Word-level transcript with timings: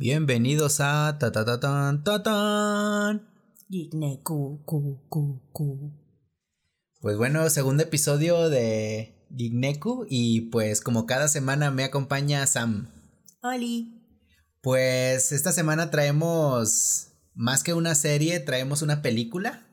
Bienvenidos 0.00 0.78
a 0.78 1.18
ta 1.18 1.32
ta 1.32 1.44
ta 1.44 1.58
tan 1.58 2.04
ta 2.04 2.22
tan. 2.22 3.28
Pues 7.00 7.16
bueno, 7.16 7.50
segundo 7.50 7.82
episodio 7.82 8.48
de 8.48 9.26
Gigneku 9.36 10.06
y 10.08 10.42
pues 10.52 10.82
como 10.82 11.04
cada 11.04 11.26
semana 11.26 11.72
me 11.72 11.82
acompaña 11.82 12.46
Sam. 12.46 12.88
Oli. 13.42 14.00
Pues 14.62 15.32
esta 15.32 15.50
semana 15.50 15.90
traemos 15.90 17.08
más 17.34 17.64
que 17.64 17.74
una 17.74 17.96
serie, 17.96 18.38
traemos 18.38 18.82
una 18.82 19.02
película 19.02 19.66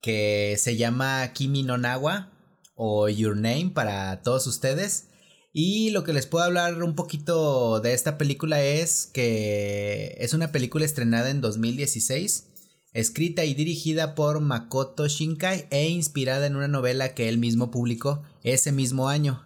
que 0.00 0.56
se 0.58 0.76
llama 0.76 1.32
Kimi 1.32 1.62
no 1.62 1.78
Nawa 1.78 2.32
o 2.74 3.08
Your 3.08 3.36
Name 3.36 3.70
para 3.72 4.20
todos 4.22 4.48
ustedes. 4.48 5.10
Y 5.52 5.90
lo 5.90 6.04
que 6.04 6.12
les 6.12 6.26
puedo 6.26 6.44
hablar 6.44 6.82
un 6.82 6.94
poquito 6.94 7.80
de 7.80 7.94
esta 7.94 8.18
película 8.18 8.62
es 8.62 9.06
que 9.06 10.16
es 10.18 10.34
una 10.34 10.52
película 10.52 10.84
estrenada 10.84 11.30
en 11.30 11.40
2016, 11.40 12.44
escrita 12.92 13.44
y 13.44 13.54
dirigida 13.54 14.14
por 14.14 14.40
Makoto 14.40 15.08
Shinkai 15.08 15.66
e 15.70 15.88
inspirada 15.88 16.46
en 16.46 16.56
una 16.56 16.68
novela 16.68 17.14
que 17.14 17.28
él 17.28 17.38
mismo 17.38 17.70
publicó 17.70 18.22
ese 18.42 18.72
mismo 18.72 19.08
año. 19.08 19.44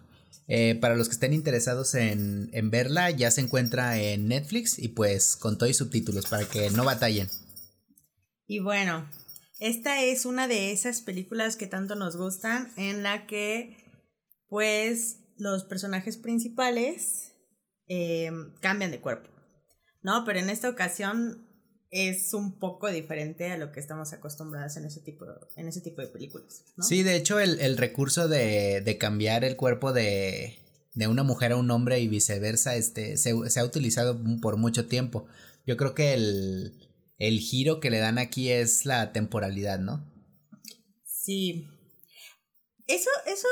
Eh, 0.49 0.75
para 0.75 0.97
los 0.97 1.07
que 1.07 1.13
estén 1.13 1.31
interesados 1.31 1.95
en, 1.95 2.49
en, 2.51 2.69
verla, 2.69 3.09
ya 3.11 3.31
se 3.31 3.39
encuentra 3.39 3.97
en 3.99 4.27
Netflix 4.27 4.77
y 4.77 4.89
pues 4.89 5.37
con 5.37 5.57
todo 5.57 5.69
y 5.69 5.73
subtítulos 5.73 6.25
para 6.25 6.45
que 6.45 6.69
no 6.71 6.83
batallen. 6.83 7.29
Y 8.45 8.59
bueno, 8.59 9.09
esta 9.61 10.03
es 10.03 10.25
una 10.25 10.49
de 10.49 10.73
esas 10.73 11.01
películas 11.01 11.55
que 11.55 11.65
tanto 11.65 11.95
nos 11.95 12.17
gustan 12.17 12.73
en 12.75 13.03
la 13.03 13.25
que 13.25 13.77
pues 14.49 15.22
los 15.43 15.65
personajes 15.65 16.17
principales 16.17 17.35
eh, 17.87 18.31
cambian 18.61 18.91
de 18.91 19.01
cuerpo, 19.01 19.29
¿no? 20.01 20.23
Pero 20.25 20.39
en 20.39 20.49
esta 20.49 20.69
ocasión 20.69 21.47
es 21.91 22.33
un 22.33 22.57
poco 22.57 22.89
diferente 22.89 23.51
a 23.51 23.57
lo 23.57 23.71
que 23.71 23.79
estamos 23.79 24.13
acostumbrados 24.13 24.77
en 24.77 24.85
ese 24.85 25.01
tipo, 25.01 25.25
en 25.55 25.67
ese 25.67 25.81
tipo 25.81 26.01
de 26.01 26.07
películas. 26.07 26.63
¿no? 26.75 26.83
Sí, 26.83 27.03
de 27.03 27.15
hecho 27.15 27.39
el, 27.39 27.59
el 27.59 27.77
recurso 27.77 28.27
de, 28.27 28.81
de, 28.81 28.97
cambiar 28.97 29.43
el 29.43 29.55
cuerpo 29.55 29.93
de, 29.93 30.57
de, 30.95 31.07
una 31.07 31.21
mujer 31.21 31.51
a 31.51 31.57
un 31.57 31.69
hombre 31.69 31.99
y 31.99 32.07
viceversa 32.07 32.75
este, 32.75 33.17
se, 33.17 33.35
se, 33.47 33.59
ha 33.59 33.63
utilizado 33.63 34.19
por 34.41 34.57
mucho 34.57 34.87
tiempo. 34.87 35.27
Yo 35.67 35.77
creo 35.77 35.93
que 35.93 36.15
el, 36.15 36.89
el 37.19 37.39
giro 37.39 37.79
que 37.79 37.91
le 37.91 37.99
dan 37.99 38.17
aquí 38.17 38.49
es 38.49 38.87
la 38.87 39.11
temporalidad, 39.11 39.77
¿no? 39.77 40.03
Sí. 41.05 41.67
Eso, 42.87 43.09
eso 43.25 43.47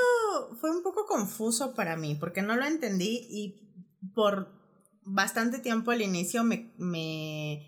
fue 0.59 0.71
un 0.71 0.83
poco 0.83 1.05
confuso 1.05 1.73
para 1.73 1.95
mí 1.95 2.15
porque 2.15 2.41
no 2.41 2.55
lo 2.55 2.65
entendí 2.65 3.27
y 3.29 3.89
por 4.13 4.51
bastante 5.03 5.59
tiempo 5.59 5.91
al 5.91 6.01
inicio 6.01 6.43
me, 6.43 6.73
me 6.77 7.65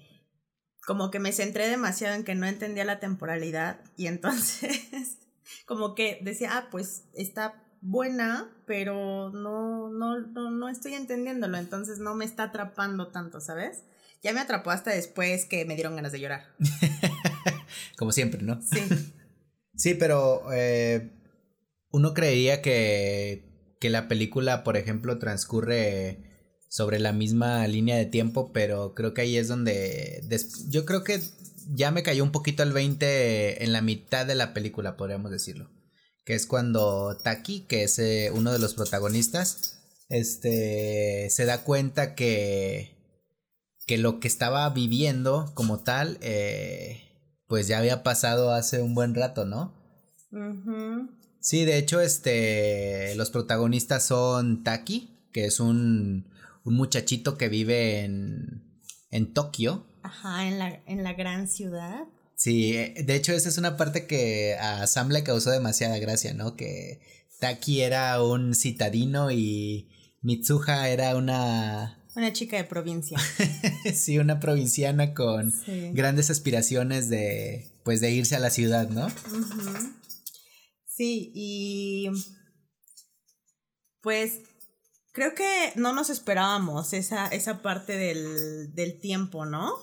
como 0.86 1.10
que 1.10 1.20
me 1.20 1.32
centré 1.32 1.70
demasiado 1.70 2.16
en 2.16 2.24
que 2.24 2.36
no 2.36 2.46
entendía 2.46 2.84
la 2.86 3.00
temporalidad 3.00 3.80
y 3.96 4.08
entonces 4.08 5.20
como 5.66 5.96
que 5.96 6.20
decía, 6.22 6.58
ah, 6.58 6.68
pues 6.70 7.06
está 7.14 7.64
buena, 7.82 8.50
pero 8.66 9.30
no, 9.32 9.90
no, 9.90 10.20
no, 10.20 10.52
no 10.52 10.70
estoy 10.70 10.94
entendiéndolo, 10.94 11.58
entonces 11.58 12.00
no 12.00 12.16
me 12.16 12.26
está 12.26 12.44
atrapando 12.44 13.10
tanto, 13.10 13.42
¿sabes? 13.42 13.84
Ya 14.22 14.32
me 14.32 14.40
atrapó 14.40 14.72
hasta 14.72 14.92
después 14.92 15.46
que 15.46 15.66
me 15.66 15.76
dieron 15.76 15.98
ganas 15.98 16.14
de 16.14 16.22
llorar. 16.22 16.56
Como 17.98 18.14
siempre, 18.14 18.42
¿no? 18.42 18.62
Sí. 18.62 18.80
sí, 19.76 19.94
pero 19.96 20.52
eh, 20.54 21.12
uno 21.94 22.16
creería 22.16 22.62
que, 22.62 23.76
que 23.80 23.90
la 23.92 24.08
película, 24.08 24.64
por 24.64 24.78
ejemplo, 24.78 25.20
transcurre 25.20 26.18
sobre 26.68 27.00
la 27.00 27.14
misma 27.14 27.66
línea 27.68 27.96
de 27.96 28.08
tiempo, 28.08 28.52
pero 28.52 28.96
creo 28.96 29.14
que 29.14 29.22
ahí 29.22 29.38
es 29.38 29.48
donde 29.48 30.24
yo 30.70 30.86
creo 30.86 31.04
que 31.04 31.22
ya 31.70 31.92
me 31.92 32.02
cayó 32.02 32.24
un 32.24 32.32
poquito 32.32 32.64
el 32.64 32.74
20 32.74 33.64
en 33.64 33.72
la 33.72 33.82
mitad 33.82 34.26
de 34.26 34.34
la 34.34 34.56
película, 34.56 34.98
podríamos 34.98 35.30
decirlo, 35.30 35.70
que 36.26 36.34
es 36.34 36.48
cuando 36.48 37.16
Taki, 37.24 37.68
que 37.68 37.84
es 37.84 38.00
eh, 38.00 38.32
uno 38.34 38.52
de 38.52 38.58
los 38.58 38.74
protagonistas, 38.74 39.80
este 40.10 41.30
se 41.30 41.46
da 41.46 41.64
cuenta 41.64 42.16
que 42.16 42.98
que 43.86 44.00
lo 44.00 44.20
que 44.20 44.28
estaba 44.28 44.68
viviendo 44.72 45.52
como 45.54 45.84
tal 45.84 46.18
eh, 46.22 47.04
pues 47.48 47.68
ya 47.68 47.78
había 47.78 48.02
pasado 48.02 48.52
hace 48.52 48.82
un 48.82 48.96
buen 48.96 49.14
rato, 49.14 49.46
¿no? 49.46 49.76
Uh 50.32 51.23
Sí, 51.44 51.66
de 51.66 51.78
hecho, 51.78 52.02
este 52.02 53.14
los 53.16 53.30
protagonistas 53.30 54.06
son 54.06 54.64
Taki, 54.64 55.16
que 55.32 55.46
es 55.46 55.60
un 55.60 56.34
un 56.64 56.76
muchachito 56.76 57.38
que 57.38 57.50
vive 57.50 58.02
en, 58.02 58.64
en 59.12 59.34
Tokio. 59.34 59.86
Ajá, 60.02 60.48
en 60.48 60.60
la, 60.60 60.82
en 60.86 61.04
la 61.04 61.14
gran 61.14 61.48
ciudad. 61.48 62.06
Sí, 62.36 62.74
de 62.74 63.16
hecho 63.16 63.34
esa 63.34 63.50
es 63.50 63.58
una 63.58 63.78
parte 63.78 64.06
que 64.06 64.56
a 64.60 64.86
Sam 64.88 65.10
le 65.10 65.24
causó 65.24 65.52
demasiada 65.52 65.98
gracia, 66.00 66.34
¿no? 66.34 66.56
Que 66.56 67.02
Taki 67.40 67.82
era 67.82 68.22
un 68.22 68.54
citadino 68.56 69.32
y 69.32 69.90
Mitsuha 70.22 70.90
era 70.90 71.16
una... 71.16 72.00
Una 72.16 72.32
chica 72.32 72.58
de 72.58 72.64
provincia. 72.64 73.18
sí, 73.92 74.20
una 74.20 74.40
provinciana 74.40 75.16
con 75.16 75.52
sí. 75.52 75.90
grandes 75.94 76.30
aspiraciones 76.30 77.10
de, 77.10 77.72
pues, 77.84 78.02
de 78.02 78.12
irse 78.12 78.36
a 78.36 78.40
la 78.40 78.52
ciudad, 78.52 78.88
¿no? 78.90 79.08
Uh 79.08 79.10
-huh. 79.10 79.94
Sí, 80.96 81.32
y... 81.34 82.10
Pues 84.02 84.42
creo 85.14 85.34
que 85.34 85.72
no 85.76 85.94
nos 85.94 86.10
esperábamos 86.10 86.94
esa, 86.94 87.28
esa 87.28 87.62
parte 87.62 87.98
del, 87.98 88.74
del, 88.74 89.00
tiempo, 89.00 89.46
¿no? 89.46 89.78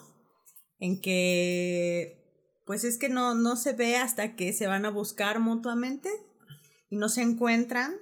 En 0.79 1.01
que, 1.01 2.63
pues 2.67 2.85
es 2.85 2.99
que 2.99 3.09
no, 3.09 3.35
no 3.35 3.57
se 3.57 3.73
ve 3.73 3.97
hasta 3.97 4.37
que 4.37 4.53
se 4.53 4.67
van 4.67 4.85
a 4.85 4.91
buscar 4.91 5.41
mutuamente 5.41 6.11
y 6.91 6.97
no 6.97 7.09
se 7.09 7.23
encuentran. 7.23 7.95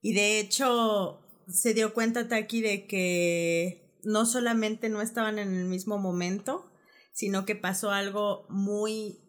Y 0.00 0.14
de 0.14 0.38
hecho, 0.38 1.20
se 1.48 1.74
dio 1.74 1.94
cuenta 1.94 2.28
Taki 2.28 2.62
de 2.62 2.86
que 2.86 3.98
no 4.04 4.24
solamente 4.24 4.88
no 4.88 5.02
estaban 5.02 5.40
en 5.40 5.52
el 5.52 5.64
mismo 5.64 5.98
momento, 5.98 6.70
sino 7.12 7.44
que 7.44 7.56
pasó 7.56 7.90
algo 7.90 8.46
muy 8.48 9.23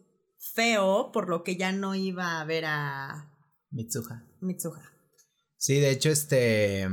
feo, 0.54 1.10
por 1.12 1.28
lo 1.28 1.42
que 1.42 1.56
ya 1.56 1.72
no 1.72 1.94
iba 1.94 2.40
a 2.40 2.44
ver 2.44 2.64
a 2.66 3.32
Mitsuha. 3.70 4.24
Mitsuha. 4.40 4.82
Sí, 5.58 5.80
de 5.80 5.90
hecho, 5.90 6.10
este. 6.10 6.88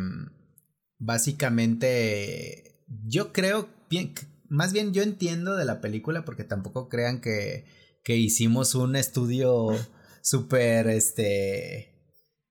Básicamente. 0.99 2.83
Yo 3.05 3.31
creo. 3.33 3.69
Bien, 3.89 4.13
más 4.49 4.73
bien 4.73 4.93
yo 4.93 5.03
entiendo 5.03 5.55
de 5.55 5.65
la 5.65 5.81
película. 5.81 6.25
Porque 6.25 6.43
tampoco 6.43 6.89
crean 6.89 7.21
que. 7.21 7.65
que 8.03 8.17
hicimos 8.17 8.75
un 8.75 8.95
estudio 8.95 9.69
súper. 10.21 10.87
Este. 10.87 11.89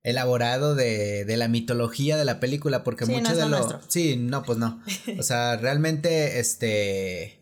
elaborado 0.02 0.74
de, 0.74 1.24
de, 1.24 1.36
la 1.36 1.48
mitología 1.48 2.16
de 2.16 2.24
la 2.24 2.40
película. 2.40 2.84
Porque 2.84 3.06
sí, 3.06 3.12
mucho 3.12 3.30
no 3.30 3.36
de 3.36 3.42
lo. 3.42 3.48
Nuestro. 3.48 3.80
Sí, 3.88 4.16
no, 4.16 4.42
pues 4.44 4.58
no. 4.58 4.82
O 5.19 5.22
sea, 5.22 5.56
realmente, 5.56 6.40
este. 6.40 7.41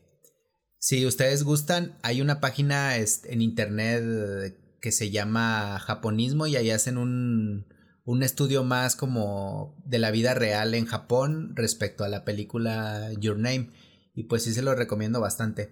Si 0.80 1.06
ustedes 1.06 1.44
gustan, 1.44 1.96
hay 2.02 2.20
una 2.20 2.40
página 2.40 2.96
este, 2.96 3.32
en 3.32 3.42
internet 3.42 4.58
que 4.80 4.90
se 4.90 5.10
llama 5.10 5.78
Japonismo 5.78 6.48
y 6.48 6.56
ahí 6.56 6.70
hacen 6.70 6.98
un 6.98 7.66
un 8.10 8.24
estudio 8.24 8.64
más 8.64 8.96
como 8.96 9.76
de 9.84 10.00
la 10.00 10.10
vida 10.10 10.34
real 10.34 10.74
en 10.74 10.84
Japón 10.84 11.52
respecto 11.54 12.02
a 12.02 12.08
la 12.08 12.24
película 12.24 13.12
Your 13.20 13.38
Name 13.38 13.70
y 14.14 14.24
pues 14.24 14.42
sí 14.42 14.52
se 14.52 14.62
lo 14.62 14.74
recomiendo 14.74 15.20
bastante. 15.20 15.70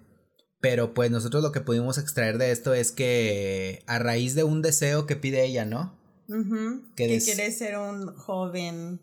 Pero 0.61 0.93
pues 0.93 1.11
nosotros 1.11 1.43
lo 1.43 1.51
que 1.51 1.61
pudimos 1.61 1.97
extraer 1.97 2.37
de 2.37 2.51
esto 2.51 2.73
es 2.73 2.91
que 2.91 3.83
a 3.87 3.99
raíz 3.99 4.35
de 4.35 4.43
un 4.43 4.61
deseo 4.61 5.05
que 5.05 5.17
pide 5.17 5.45
ella, 5.45 5.65
¿no? 5.65 5.97
Uh 6.27 6.35
-huh. 6.35 6.95
Que, 6.95 7.19
quiere 7.19 7.51
ser 7.51 7.77
un 7.77 8.13
joven 8.15 9.01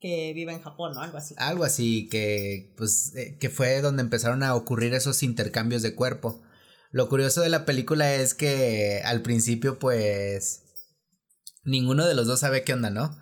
que 0.00 0.32
vive 0.32 0.52
en 0.52 0.62
Japón, 0.62 0.94
¿no? 0.94 1.02
Algo 1.02 1.18
así. 1.18 1.34
Algo 1.38 1.64
así, 1.64 2.08
que 2.08 2.72
pues 2.76 3.14
eh, 3.16 3.36
que 3.38 3.50
fue 3.50 3.80
donde 3.82 4.02
empezaron 4.02 4.42
a 4.42 4.54
ocurrir 4.54 4.94
esos 4.94 5.22
intercambios 5.22 5.82
de 5.82 5.94
cuerpo. 5.94 6.42
Lo 6.90 7.08
curioso 7.08 7.42
de 7.42 7.50
la 7.50 7.64
película 7.64 8.14
es 8.14 8.34
que 8.34 9.02
al 9.04 9.22
principio 9.22 9.78
pues 9.78 10.64
ninguno 11.64 12.06
de 12.06 12.14
los 12.14 12.26
dos 12.26 12.40
sabe 12.40 12.64
qué 12.64 12.72
onda, 12.72 12.90
¿no? 12.90 13.16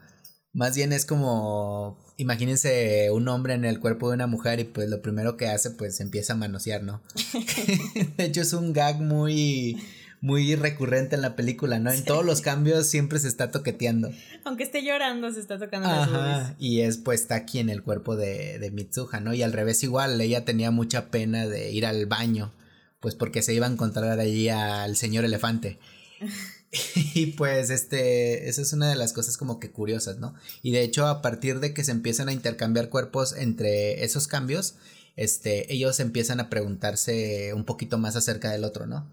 Más 0.53 0.75
bien 0.75 0.93
es 0.93 1.05
como, 1.05 1.99
imagínense 2.17 3.11
un 3.11 3.29
hombre 3.29 3.55
en 3.55 3.65
el 3.65 3.81
cuerpo 3.81 4.09
de 4.09 4.15
una 4.15 4.27
mujer 4.27 4.61
y 4.61 4.65
pues 4.65 4.89
lo 4.89 5.03
primero 5.03 5.37
que 5.37 5.49
hace 5.49 5.71
pues 5.71 6.01
empieza 6.01 6.33
a 6.33 6.37
manosear, 6.37 6.83
¿no? 6.83 7.03
de 8.17 8.25
hecho 8.25 8.41
es 8.41 8.53
un 8.53 8.73
gag 8.73 9.01
muy, 9.01 9.77
muy 10.21 10.55
recurrente 10.57 11.15
en 11.17 11.23
la 11.23 11.37
película, 11.37 11.79
¿no? 11.79 11.91
En 11.91 11.99
sí. 11.99 12.05
todos 12.05 12.25
los 12.25 12.41
cambios 12.41 12.87
siempre 12.87 13.19
se 13.19 13.29
está 13.29 13.51
toqueteando. 13.51 14.11
Aunque 14.45 14.65
esté 14.65 14.83
llorando, 14.83 15.33
se 15.33 15.41
está 15.41 15.59
tocando 15.59 15.89
Ajá, 15.89 16.19
las 16.19 16.55
Y 16.59 16.81
es 16.81 16.97
pues 16.97 17.23
está 17.23 17.37
aquí 17.37 17.59
en 17.59 17.69
el 17.69 17.83
cuerpo 17.83 18.17
de, 18.17 18.59
de 18.59 18.71
Mitsuha, 18.71 19.21
¿no? 19.21 19.35
Y 19.35 19.43
al 19.43 19.53
revés 19.53 19.83
igual, 19.85 20.21
ella 20.21 20.45
tenía 20.45 20.71
mucha 20.71 21.11
pena 21.11 21.47
de 21.47 21.71
ir 21.71 21.87
al 21.87 22.07
baño, 22.07 22.53
pues 23.01 23.15
porque 23.15 23.43
se 23.43 23.55
iba 23.55 23.67
a 23.67 23.71
encontrar 23.71 24.19
allí 24.19 24.49
al 24.49 24.97
señor 24.97 25.25
elefante. 25.25 25.79
y 27.15 27.27
pues 27.27 27.71
este, 27.71 28.49
esa 28.49 28.63
es 28.63 28.73
una 28.73 28.89
de 28.89 28.97
las 28.97 29.13
cosas 29.13 29.37
como 29.37 29.59
que 29.59 29.71
curiosas, 29.71 30.19
¿no? 30.19 30.35
Y 30.63 30.73
de 30.73 30.83
hecho 30.83 31.07
a 31.07 31.23
partir 31.23 31.61
de 31.61 31.73
que 31.73 31.85
se 31.85 31.93
empiezan 31.93 32.29
a 32.29 32.33
intercambiar 32.33 32.89
cuerpos 32.89 33.35
entre 33.37 34.05
esos 34.05 34.27
cambios, 34.27 34.75
este, 35.17 35.73
ellos 35.73 35.99
empiezan 36.01 36.41
a 36.41 36.51
preguntarse 36.51 37.53
un 37.55 37.65
poquito 37.65 37.99
más 37.99 38.17
acerca 38.17 38.51
del 38.51 38.65
otro, 38.65 38.87
¿no? 38.87 39.07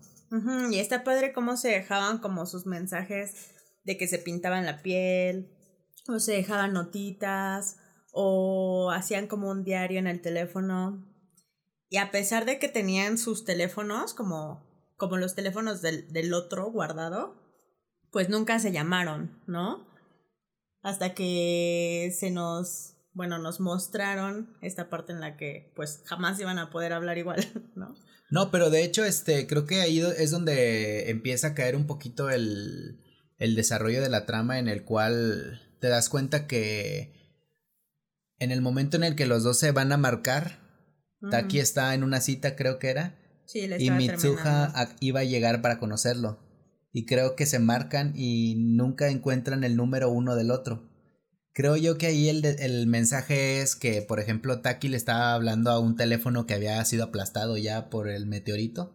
Y 0.71 0.79
está 0.79 1.03
padre 1.03 1.33
cómo 1.33 1.55
se 1.55 1.69
dejaban 1.69 2.17
como 2.17 2.45
sus 2.45 2.65
mensajes 2.65 3.51
de 3.83 3.97
que 3.97 4.07
se 4.07 4.17
pintaban 4.17 4.65
la 4.65 4.81
piel, 4.81 5.51
o 6.07 6.19
se 6.19 6.33
dejaban 6.33 6.73
notitas, 6.73 7.77
o 8.11 8.91
hacían 8.91 9.27
como 9.27 9.49
un 9.49 9.63
diario 9.63 9.99
en 9.99 10.07
el 10.07 10.21
teléfono. 10.21 11.05
Y 11.89 11.97
a 11.97 12.11
pesar 12.11 12.45
de 12.45 12.59
que 12.59 12.67
tenían 12.67 13.17
sus 13.17 13.45
teléfonos, 13.45 14.13
como, 14.13 14.65
como 14.97 15.17
los 15.17 15.35
teléfonos 15.35 15.81
del, 15.81 16.11
del 16.11 16.33
otro 16.33 16.71
guardado, 16.71 17.35
pues 18.11 18.29
nunca 18.29 18.59
se 18.59 18.71
llamaron, 18.71 19.41
¿no? 19.45 19.85
Hasta 20.81 21.13
que 21.13 22.13
se 22.17 22.31
nos, 22.31 22.95
bueno, 23.13 23.37
nos 23.37 23.59
mostraron 23.59 24.57
esta 24.61 24.89
parte 24.89 25.11
en 25.11 25.19
la 25.19 25.37
que 25.37 25.73
pues 25.75 26.01
jamás 26.05 26.39
iban 26.39 26.57
a 26.57 26.69
poder 26.69 26.93
hablar 26.93 27.17
igual, 27.17 27.45
¿no? 27.75 27.95
No, 28.29 28.51
pero 28.51 28.69
de 28.69 28.83
hecho, 28.83 29.05
este, 29.05 29.47
creo 29.47 29.65
que 29.65 29.81
ahí 29.81 29.99
es 29.99 30.31
donde 30.31 31.09
empieza 31.09 31.47
a 31.47 31.53
caer 31.53 31.75
un 31.75 31.85
poquito 31.85 32.29
el, 32.29 32.99
el 33.37 33.55
desarrollo 33.55 34.01
de 34.01 34.09
la 34.09 34.25
trama 34.25 34.59
en 34.59 34.67
el 34.67 34.83
cual 34.83 35.61
te 35.79 35.89
das 35.89 36.09
cuenta 36.09 36.47
que 36.47 37.13
en 38.39 38.51
el 38.51 38.61
momento 38.61 38.97
en 38.97 39.03
el 39.03 39.15
que 39.15 39.25
los 39.25 39.43
dos 39.43 39.57
se 39.57 39.71
van 39.71 39.91
a 39.91 39.97
marcar, 39.97 40.59
Taki 41.29 41.59
está 41.59 41.93
en 41.93 42.03
una 42.03 42.21
cita, 42.21 42.55
creo 42.55 42.79
que 42.79 42.89
era, 42.89 43.15
sí, 43.45 43.67
y 43.79 43.91
Mitsuha 43.91 44.73
iba 44.99 45.21
a 45.21 45.23
llegar 45.23 45.61
para 45.61 45.79
conocerlo. 45.79 46.39
Y 46.91 47.05
creo 47.05 47.35
que 47.35 47.45
se 47.45 47.59
marcan 47.59 48.13
y 48.15 48.55
nunca 48.55 49.09
encuentran 49.09 49.63
el 49.63 49.75
número 49.75 50.09
uno 50.09 50.35
del 50.35 50.51
otro. 50.51 50.89
Creo 51.55 51.77
yo 51.77 51.97
que 51.97 52.07
ahí 52.07 52.27
el, 52.27 52.43
el 52.43 52.85
mensaje 52.85 53.61
es 53.61 53.77
que, 53.77 54.01
por 54.01 54.19
ejemplo, 54.19 54.59
Taki 54.59 54.89
le 54.89 54.97
estaba 54.97 55.33
hablando 55.33 55.71
a 55.71 55.79
un 55.79 55.95
teléfono 55.95 56.45
que 56.45 56.53
había 56.53 56.83
sido 56.83 57.05
aplastado 57.05 57.55
ya 57.57 57.89
por 57.89 58.09
el 58.09 58.25
meteorito. 58.25 58.93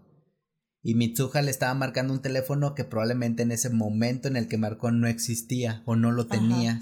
Y 0.82 0.94
Mitsuha 0.94 1.40
le 1.40 1.50
estaba 1.50 1.72
marcando 1.72 2.12
un 2.12 2.20
teléfono 2.20 2.74
que 2.74 2.84
probablemente 2.84 3.44
en 3.44 3.52
ese 3.52 3.70
momento 3.70 4.28
en 4.28 4.36
el 4.36 4.46
que 4.46 4.58
marcó 4.58 4.90
no 4.90 5.06
existía 5.06 5.82
o 5.86 5.96
no 5.96 6.12
lo 6.12 6.26
tenía. 6.26 6.78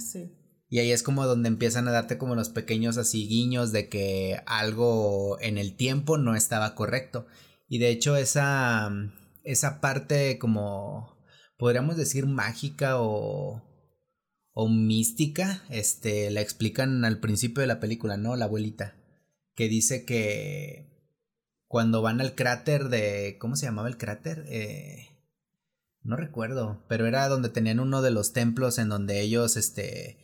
Y 0.68 0.80
ahí 0.80 0.90
es 0.90 1.04
como 1.04 1.24
donde 1.26 1.46
empiezan 1.46 1.86
a 1.86 1.92
darte 1.92 2.18
como 2.18 2.34
los 2.34 2.48
pequeños 2.48 2.96
así 2.96 3.28
guiños 3.28 3.70
de 3.70 3.88
que 3.88 4.42
algo 4.46 5.38
en 5.40 5.58
el 5.58 5.76
tiempo 5.76 6.18
no 6.18 6.34
estaba 6.34 6.74
correcto. 6.74 7.28
Y 7.68 7.78
de 7.78 7.90
hecho 7.90 8.16
esa, 8.16 8.90
esa 9.44 9.80
parte 9.80 10.40
como 10.40 11.16
podríamos 11.56 11.96
decir 11.96 12.26
mágica 12.26 13.00
o, 13.00 13.67
o 14.60 14.68
mística, 14.68 15.62
este, 15.70 16.32
la 16.32 16.40
explican 16.40 17.04
al 17.04 17.20
principio 17.20 17.60
de 17.60 17.68
la 17.68 17.78
película, 17.78 18.16
¿no? 18.16 18.34
La 18.34 18.46
abuelita, 18.46 18.96
que 19.54 19.68
dice 19.68 20.04
que 20.04 21.14
cuando 21.68 22.02
van 22.02 22.20
al 22.20 22.34
cráter 22.34 22.88
de, 22.88 23.36
¿cómo 23.38 23.54
se 23.54 23.66
llamaba 23.66 23.86
el 23.86 23.98
cráter? 23.98 24.46
Eh, 24.48 25.10
no 26.02 26.16
recuerdo, 26.16 26.84
pero 26.88 27.06
era 27.06 27.28
donde 27.28 27.50
tenían 27.50 27.78
uno 27.78 28.02
de 28.02 28.10
los 28.10 28.32
templos 28.32 28.78
en 28.78 28.88
donde 28.88 29.20
ellos, 29.20 29.56
este, 29.56 30.18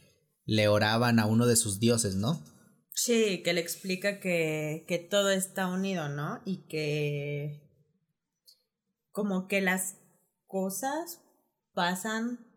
le 0.47 0.67
oraban 0.67 1.21
a 1.21 1.27
uno 1.27 1.47
de 1.47 1.55
sus 1.55 1.79
dioses, 1.79 2.17
¿no? 2.17 2.43
Sí, 2.91 3.41
que 3.45 3.53
le 3.53 3.61
explica 3.61 4.19
que, 4.19 4.85
que 4.89 4.99
todo 4.99 5.31
está 5.31 5.69
unido, 5.69 6.09
¿no? 6.09 6.43
Y 6.45 6.67
que 6.67 7.71
como 9.13 9.47
que 9.47 9.61
las 9.61 9.95
cosas 10.49 11.21
pasan 11.73 12.53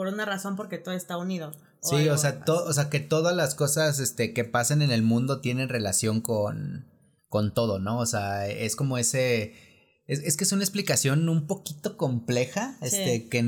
por 0.00 0.06
una 0.06 0.24
razón 0.24 0.56
porque 0.56 0.78
todo 0.78 0.94
está 0.94 1.18
unido. 1.18 1.52
Sí, 1.82 2.08
o 2.08 2.16
sea, 2.16 2.42
o 2.46 2.72
sea, 2.72 2.88
que 2.88 3.00
todas 3.00 3.36
las 3.36 3.54
cosas 3.54 3.98
este, 3.98 4.32
que 4.32 4.44
pasan 4.44 4.80
en 4.80 4.90
el 4.90 5.02
mundo 5.02 5.42
tienen 5.42 5.68
relación 5.68 6.22
con, 6.22 6.86
con 7.28 7.52
todo, 7.52 7.78
¿no? 7.80 7.98
O 7.98 8.06
sea, 8.06 8.48
es 8.48 8.76
como 8.76 8.96
ese... 8.96 9.52
Es, 10.06 10.20
es 10.20 10.38
que 10.38 10.44
es 10.44 10.52
una 10.52 10.62
explicación 10.62 11.28
un 11.28 11.46
poquito 11.46 11.98
compleja, 11.98 12.78
este, 12.80 13.28
que 13.28 13.44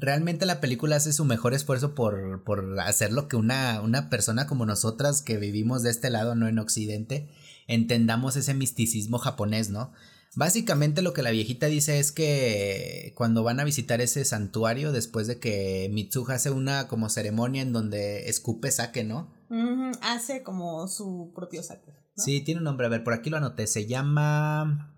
realmente 0.00 0.44
la 0.44 0.60
película 0.60 0.96
hace 0.96 1.12
su 1.12 1.24
mejor 1.24 1.54
esfuerzo 1.54 1.94
por, 1.94 2.42
por 2.42 2.80
hacer 2.80 3.12
lo 3.12 3.28
que 3.28 3.36
una, 3.36 3.80
una 3.80 4.10
persona 4.10 4.48
como 4.48 4.66
nosotras 4.66 5.22
que 5.22 5.36
vivimos 5.36 5.84
de 5.84 5.90
este 5.90 6.10
lado, 6.10 6.34
no 6.34 6.48
en 6.48 6.58
Occidente, 6.58 7.28
entendamos 7.68 8.34
ese 8.34 8.54
misticismo 8.54 9.18
japonés, 9.18 9.70
¿no? 9.70 9.92
Básicamente 10.34 11.02
lo 11.02 11.12
que 11.12 11.22
la 11.22 11.30
viejita 11.30 11.66
dice 11.66 11.98
es 11.98 12.10
que 12.10 13.12
cuando 13.16 13.42
van 13.42 13.60
a 13.60 13.64
visitar 13.64 14.00
ese 14.00 14.24
santuario, 14.24 14.90
después 14.90 15.26
de 15.26 15.38
que 15.38 15.90
Mitsuha 15.92 16.34
hace 16.34 16.50
una 16.50 16.88
como 16.88 17.10
ceremonia 17.10 17.60
en 17.60 17.72
donde 17.72 18.28
escupe 18.30 18.70
sake, 18.70 19.04
¿no? 19.04 19.30
Hace 20.00 20.42
como 20.42 20.88
su 20.88 21.32
propio 21.34 21.62
sake. 21.62 21.92
Sí, 22.16 22.40
tiene 22.40 22.60
un 22.60 22.64
nombre. 22.64 22.86
A 22.86 22.90
ver, 22.90 23.04
por 23.04 23.12
aquí 23.12 23.28
lo 23.28 23.36
anoté. 23.36 23.66
Se 23.66 23.86
llama. 23.86 24.96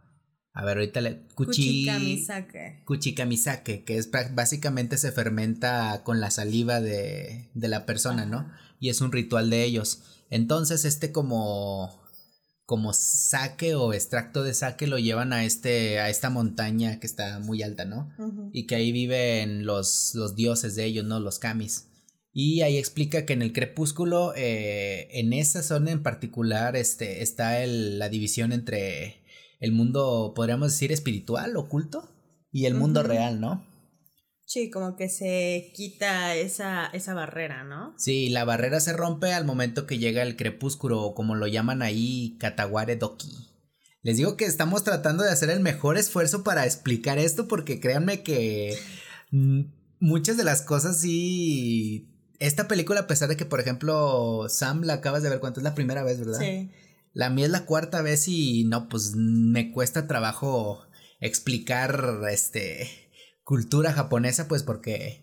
A 0.52 0.64
ver, 0.64 0.76
ahorita 0.76 1.00
le. 1.00 1.26
Kuchi... 1.34 1.86
Kuchikamisake. 1.86 2.84
Kuchikamisake, 2.84 3.84
que 3.84 3.98
es 3.98 4.10
básicamente 4.34 4.96
se 4.96 5.10
fermenta 5.10 6.02
con 6.04 6.20
la 6.20 6.30
saliva 6.30 6.80
de, 6.80 7.50
de 7.54 7.68
la 7.68 7.86
persona, 7.86 8.24
¿no? 8.24 8.48
Y 8.78 8.90
es 8.90 9.00
un 9.00 9.10
ritual 9.10 9.50
de 9.50 9.64
ellos. 9.64 10.02
Entonces, 10.30 10.84
este 10.84 11.10
como 11.10 12.03
como 12.66 12.92
saque 12.92 13.74
o 13.74 13.92
extracto 13.92 14.42
de 14.42 14.54
saque 14.54 14.86
lo 14.86 14.98
llevan 14.98 15.32
a 15.32 15.44
este 15.44 16.00
a 16.00 16.08
esta 16.08 16.30
montaña 16.30 16.98
que 16.98 17.06
está 17.06 17.38
muy 17.38 17.62
alta, 17.62 17.84
¿no? 17.84 18.10
Y 18.52 18.66
que 18.66 18.76
ahí 18.76 18.92
viven 18.92 19.66
los, 19.66 20.12
los 20.14 20.34
dioses 20.34 20.74
de 20.74 20.84
ellos, 20.84 21.04
¿no? 21.04 21.20
Los 21.20 21.38
kamis. 21.38 21.88
Y 22.32 22.62
ahí 22.62 22.78
explica 22.78 23.24
que 23.24 23.32
en 23.32 23.42
el 23.42 23.52
crepúsculo, 23.52 24.34
eh, 24.34 25.08
en 25.12 25.32
esa 25.32 25.62
zona 25.62 25.92
en 25.92 26.02
particular, 26.02 26.74
este, 26.74 27.22
está 27.22 27.62
el, 27.62 28.00
la 28.00 28.08
división 28.08 28.52
entre 28.52 29.22
el 29.60 29.70
mundo, 29.70 30.32
podríamos 30.34 30.72
decir, 30.72 30.90
espiritual, 30.90 31.56
oculto, 31.56 32.08
y 32.50 32.66
el 32.66 32.74
mundo 32.74 33.04
real, 33.04 33.40
¿no? 33.40 33.64
Sí, 34.46 34.70
como 34.70 34.94
que 34.96 35.08
se 35.08 35.72
quita 35.74 36.34
esa, 36.34 36.86
esa 36.86 37.14
barrera, 37.14 37.64
¿no? 37.64 37.94
Sí, 37.96 38.28
la 38.28 38.44
barrera 38.44 38.78
se 38.80 38.92
rompe 38.92 39.32
al 39.32 39.44
momento 39.44 39.86
que 39.86 39.98
llega 39.98 40.22
el 40.22 40.36
crepúsculo, 40.36 41.00
o 41.02 41.14
como 41.14 41.34
lo 41.34 41.46
llaman 41.46 41.82
ahí, 41.82 42.36
Kataware 42.38 42.96
Doki. 42.96 43.54
Les 44.02 44.18
digo 44.18 44.36
que 44.36 44.44
estamos 44.44 44.84
tratando 44.84 45.24
de 45.24 45.30
hacer 45.30 45.48
el 45.48 45.60
mejor 45.60 45.96
esfuerzo 45.96 46.44
para 46.44 46.66
explicar 46.66 47.18
esto, 47.18 47.48
porque 47.48 47.80
créanme 47.80 48.22
que 48.22 48.76
muchas 49.98 50.36
de 50.36 50.44
las 50.44 50.60
cosas 50.60 51.00
sí. 51.00 52.10
Esta 52.38 52.68
película, 52.68 53.00
a 53.00 53.06
pesar 53.06 53.30
de 53.30 53.38
que, 53.38 53.46
por 53.46 53.60
ejemplo, 53.60 54.46
Sam 54.50 54.82
la 54.82 54.94
acabas 54.94 55.22
de 55.22 55.30
ver 55.30 55.40
cuánto 55.40 55.60
es 55.60 55.64
la 55.64 55.74
primera 55.74 56.02
vez, 56.02 56.18
¿verdad? 56.18 56.38
Sí. 56.38 56.70
La 57.14 57.30
mía 57.30 57.46
es 57.46 57.50
la 57.50 57.64
cuarta 57.64 58.02
vez 58.02 58.28
y 58.28 58.64
no, 58.64 58.88
pues 58.88 59.14
me 59.16 59.72
cuesta 59.72 60.06
trabajo 60.06 60.84
explicar 61.20 62.20
este 62.30 63.03
cultura 63.44 63.92
japonesa, 63.92 64.48
pues 64.48 64.62
porque 64.62 65.22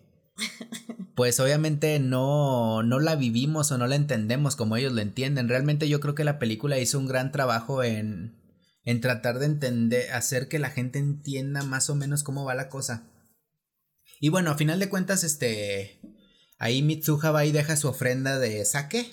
pues 1.14 1.38
obviamente 1.40 1.98
no, 1.98 2.82
no 2.82 3.00
la 3.00 3.16
vivimos 3.16 3.70
o 3.70 3.78
no 3.78 3.86
la 3.86 3.96
entendemos 3.96 4.56
como 4.56 4.76
ellos 4.76 4.92
lo 4.92 5.00
entienden. 5.00 5.48
Realmente 5.48 5.88
yo 5.88 6.00
creo 6.00 6.14
que 6.14 6.24
la 6.24 6.38
película 6.38 6.78
hizo 6.78 6.98
un 6.98 7.06
gran 7.06 7.32
trabajo 7.32 7.82
en, 7.82 8.34
en 8.84 9.00
tratar 9.00 9.38
de 9.38 9.46
entender, 9.46 10.10
hacer 10.12 10.48
que 10.48 10.58
la 10.58 10.70
gente 10.70 10.98
entienda 10.98 11.62
más 11.62 11.90
o 11.90 11.94
menos 11.94 12.22
cómo 12.22 12.44
va 12.44 12.54
la 12.54 12.68
cosa. 12.68 13.08
Y 14.20 14.28
bueno, 14.28 14.50
a 14.50 14.56
final 14.56 14.78
de 14.78 14.88
cuentas, 14.88 15.24
este, 15.24 16.00
ahí 16.58 16.82
Mitsuha 16.82 17.30
va 17.30 17.44
y 17.44 17.52
deja 17.52 17.76
su 17.76 17.88
ofrenda 17.88 18.38
de 18.38 18.64
sake. 18.64 19.12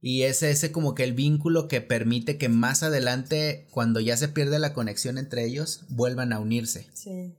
Y 0.00 0.22
es 0.22 0.42
ese 0.42 0.70
como 0.70 0.94
que 0.94 1.04
el 1.04 1.14
vínculo 1.14 1.68
que 1.68 1.80
permite 1.80 2.36
que 2.36 2.48
más 2.48 2.82
adelante, 2.82 3.66
cuando 3.70 3.98
ya 3.98 4.16
se 4.16 4.28
pierde 4.28 4.58
la 4.58 4.74
conexión 4.74 5.18
entre 5.18 5.46
ellos, 5.46 5.86
vuelvan 5.88 6.32
a 6.32 6.38
unirse. 6.38 6.88
Sí. 6.92 7.34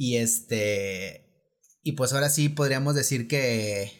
Y 0.00 0.16
este. 0.16 1.26
Y 1.82 1.92
pues 1.92 2.14
ahora 2.14 2.30
sí 2.30 2.48
podríamos 2.48 2.94
decir 2.94 3.28
que 3.28 3.92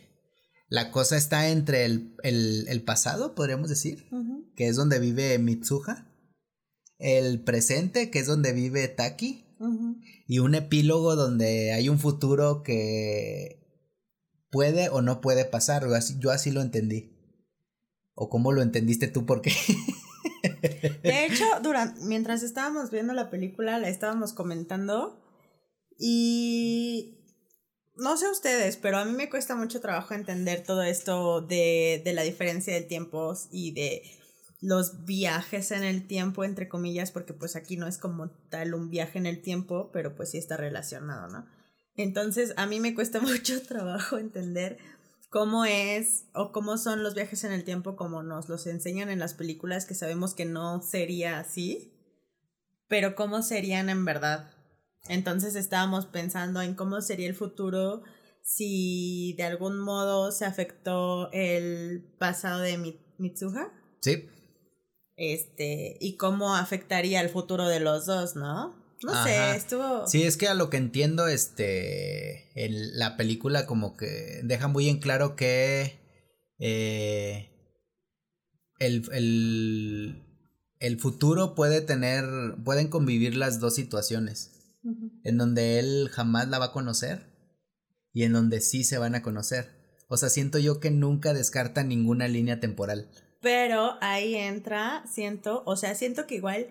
la 0.71 0.93
cosa 0.93 1.19
está 1.19 1.51
entre 1.51 1.85
el, 1.85 2.17
el, 2.23 2.83
pasado, 2.85 3.35
podríamos 3.35 3.69
decir, 3.69 4.09
que 4.57 4.69
es 4.69 4.77
donde 4.77 4.99
vive 4.99 5.39
Mitsuha, 5.39 6.11
el 6.97 7.43
presente, 7.45 8.11
que 8.11 8.21
es 8.21 8.27
donde 8.27 8.55
vive 8.55 8.89
Taki, 8.89 9.45
y 10.27 10.39
un 10.39 10.55
epílogo 10.55 11.17
donde 11.17 11.75
hay 11.75 11.91
un 11.91 11.99
futuro 11.99 12.63
que 12.63 13.61
puede 14.51 14.89
o 14.89 15.03
no 15.03 15.21
puede 15.21 15.45
pasar. 15.45 15.87
Yo 16.19 16.31
así 16.31 16.51
lo 16.51 16.63
entendí. 16.63 17.15
¿O 18.15 18.31
cómo 18.31 18.53
lo 18.53 18.63
entendiste 18.63 19.07
tú? 19.07 19.27
Porque. 19.27 19.53
De 21.03 21.27
hecho, 21.27 21.45
durante, 21.63 22.01
mientras 22.07 22.43
estábamos 22.43 22.91
viendo 22.91 23.13
la 23.13 23.29
película, 23.29 23.79
la 23.79 23.91
estábamos 23.91 24.33
comentando 24.33 25.27
y 26.01 27.19
no 27.97 28.17
sé 28.17 28.31
ustedes, 28.31 28.79
pero 28.79 28.97
a 28.99 29.05
mí 29.05 29.13
me 29.13 29.29
cuesta 29.29 29.55
mucho 29.55 29.81
trabajo 29.81 30.15
entender 30.15 30.65
todo 30.65 30.83
esto 30.83 31.43
de, 31.43 32.01
de 32.03 32.13
la 32.15 32.23
diferencia 32.23 32.73
de 32.73 32.81
tiempos 32.81 33.49
y 33.53 33.73
de 33.73 34.03
los 34.63 35.05
viajes 35.05 35.71
en 35.71 35.85
el 35.85 36.07
tiempo, 36.07 36.45
entre 36.45 36.69
comillas, 36.69 37.13
porque 37.13 37.35
pues 37.35 37.55
aquí 37.55 37.77
no 37.77 37.87
es 37.87 37.99
como 37.99 38.31
tal 38.49 38.75
un 38.75 38.89
viaje 38.89 39.19
en 39.19 39.27
el 39.27 39.43
tiempo, 39.43 39.91
pero 39.93 40.15
pues 40.17 40.31
sí 40.31 40.39
está 40.39 40.57
relacionado, 40.57 41.29
¿no? 41.29 41.47
Entonces 41.97 42.55
a 42.57 42.67
mí 42.67 42.81
me 42.81 42.95
cuesta 42.95 43.21
mucho 43.21 43.63
trabajo 43.63 44.17
entender 44.17 44.79
cómo 45.29 45.67
es 45.67 46.25
o 46.35 46.53
cómo 46.53 46.79
son 46.79 47.03
los 47.03 47.15
viajes 47.15 47.45
en 47.45 47.53
el 47.53 47.65
tiempo 47.65 47.95
como 47.95 48.23
nos 48.23 48.49
los 48.49 48.67
enseñan 48.67 49.11
en 49.11 49.19
las 49.19 49.35
películas 49.35 49.85
que 49.85 49.95
sabemos 49.95 50.35
que 50.35 50.47
no 50.47 50.83
sería 50.83 51.39
así, 51.39 51.93
pero 52.89 53.15
cómo 53.15 53.43
serían 53.43 53.91
en 53.91 54.05
verdad. 54.05 54.51
Entonces 55.09 55.55
estábamos 55.57 56.07
pensando 56.07 56.63
en 56.63 56.75
cómo 56.75 57.01
sería 57.01 57.29
el 57.29 57.35
futuro 57.35 58.03
si 58.43 59.35
de 59.37 59.45
algún 59.45 59.79
modo 59.79 60.33
se 60.33 60.45
afectó 60.45 61.31
el 61.33 62.05
pasado 62.19 62.61
de 62.61 63.01
Mitsuha. 63.19 63.73
Sí. 64.01 64.29
Este, 65.17 65.99
y 66.01 66.17
cómo 66.17 66.55
afectaría 66.57 67.21
el 67.21 67.29
futuro 67.29 67.69
de 67.69 67.81
los 67.81 68.07
dos, 68.07 68.37
¿no? 68.37 68.81
No 69.03 69.25
sé, 69.25 69.57
estuvo. 69.57 70.07
Sí, 70.07 70.25
es 70.25 70.37
que 70.37 70.49
a 70.49 70.55
lo 70.55 70.69
que 70.69 70.77
entiendo, 70.77 71.27
este. 71.27 72.51
En 72.55 72.99
la 72.99 73.17
película, 73.17 73.67
como 73.67 73.97
que 73.97 74.41
deja 74.45 74.69
muy 74.69 74.89
en 74.89 74.99
claro 74.99 75.37
que. 75.37 75.99
Eh, 76.59 77.49
el, 78.79 79.09
el, 79.13 80.23
el 80.81 81.01
futuro 81.01 81.55
puede 81.55 81.81
tener. 81.81 82.25
Pueden 82.63 82.89
convivir 82.89 83.37
las 83.37 83.59
dos 83.59 83.75
situaciones. 83.75 84.60
En 85.25 85.39
donde 85.39 85.79
él 85.79 86.09
jamás 86.11 86.49
la 86.49 86.59
va 86.59 86.67
a 86.67 86.73
conocer. 86.73 87.27
Y 88.13 88.25
en 88.25 88.33
donde 88.33 88.61
sí 88.61 88.85
se 88.85 88.99
van 88.99 89.15
a 89.15 89.23
conocer. 89.23 89.81
O 90.09 90.17
sea, 90.17 90.29
siento 90.29 90.59
yo 90.59 90.81
que 90.81 90.91
nunca 90.91 91.33
descarta 91.35 91.85
ninguna 91.85 92.27
línea 92.27 92.59
temporal. 92.59 93.11
Pero 93.41 93.93
ahí 94.01 94.35
entra, 94.35 95.05
siento, 95.07 95.63
o 95.65 95.77
sea, 95.77 95.95
siento 95.95 96.27
que 96.27 96.35
igual 96.35 96.69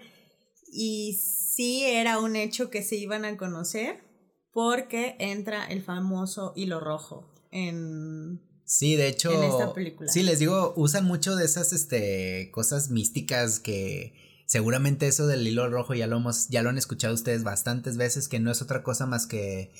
y 0.71 1.13
sí 1.13 1.83
era 1.83 2.19
un 2.19 2.35
hecho 2.35 2.69
que 2.69 2.83
se 2.83 2.95
iban 2.95 3.25
a 3.25 3.37
conocer 3.37 4.03
porque 4.51 5.15
entra 5.19 5.65
el 5.65 5.81
famoso 5.81 6.53
hilo 6.55 6.79
rojo 6.79 7.33
en 7.51 8.41
Sí, 8.65 8.95
de 8.95 9.07
hecho, 9.07 9.31
en 9.31 9.49
esta 9.49 9.73
película. 9.73 10.11
Sí, 10.11 10.21
les 10.21 10.37
digo, 10.37 10.73
usan 10.77 11.03
mucho 11.03 11.35
de 11.35 11.43
esas 11.43 11.73
este 11.73 12.51
cosas 12.51 12.91
místicas 12.91 13.59
que 13.59 14.13
seguramente 14.49 15.07
eso 15.07 15.27
del 15.27 15.47
hilo 15.47 15.69
rojo 15.69 15.93
ya 15.93 16.07
lo 16.07 16.17
hemos 16.17 16.47
ya 16.49 16.63
lo 16.63 16.69
han 16.69 16.79
escuchado 16.79 17.13
ustedes 17.13 17.43
bastantes 17.43 17.97
veces 17.97 18.27
que 18.27 18.39
no 18.39 18.49
es 18.49 18.63
otra 18.63 18.81
cosa 18.81 19.05
más 19.05 19.27
que 19.27 19.71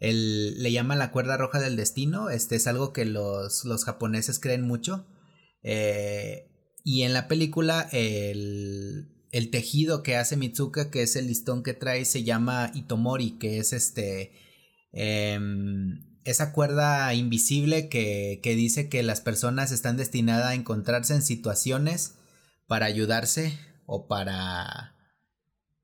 el 0.00 0.62
le 0.62 0.72
llaman 0.72 0.98
la 0.98 1.10
cuerda 1.10 1.36
roja 1.36 1.60
del 1.60 1.76
destino, 1.76 2.30
este 2.30 2.56
es 2.56 2.66
algo 2.66 2.92
que 2.94 3.04
los 3.04 3.64
los 3.64 3.84
japoneses 3.84 4.40
creen 4.40 4.62
mucho. 4.62 5.06
Eh, 5.62 6.50
y 6.84 7.02
en 7.02 7.12
la 7.12 7.28
película 7.28 7.88
el 7.92 9.10
el 9.30 9.50
tejido 9.50 10.02
que 10.02 10.16
hace 10.16 10.36
Mitsuka, 10.36 10.90
que 10.90 11.02
es 11.02 11.16
el 11.16 11.26
listón 11.26 11.62
que 11.62 11.74
trae, 11.74 12.04
se 12.06 12.22
llama 12.24 12.70
Itomori, 12.74 13.38
que 13.38 13.58
es 13.58 13.72
este. 13.72 14.32
Em, 14.92 16.02
esa 16.24 16.52
cuerda 16.52 17.12
invisible 17.14 17.88
que, 17.88 18.40
que 18.42 18.54
dice 18.56 18.88
que 18.88 19.02
las 19.02 19.20
personas 19.20 19.72
están 19.72 19.96
destinadas 19.98 20.46
a 20.46 20.54
encontrarse 20.54 21.14
en 21.14 21.22
situaciones 21.22 22.14
para 22.66 22.86
ayudarse 22.86 23.58
o 23.86 24.06
para 24.08 24.94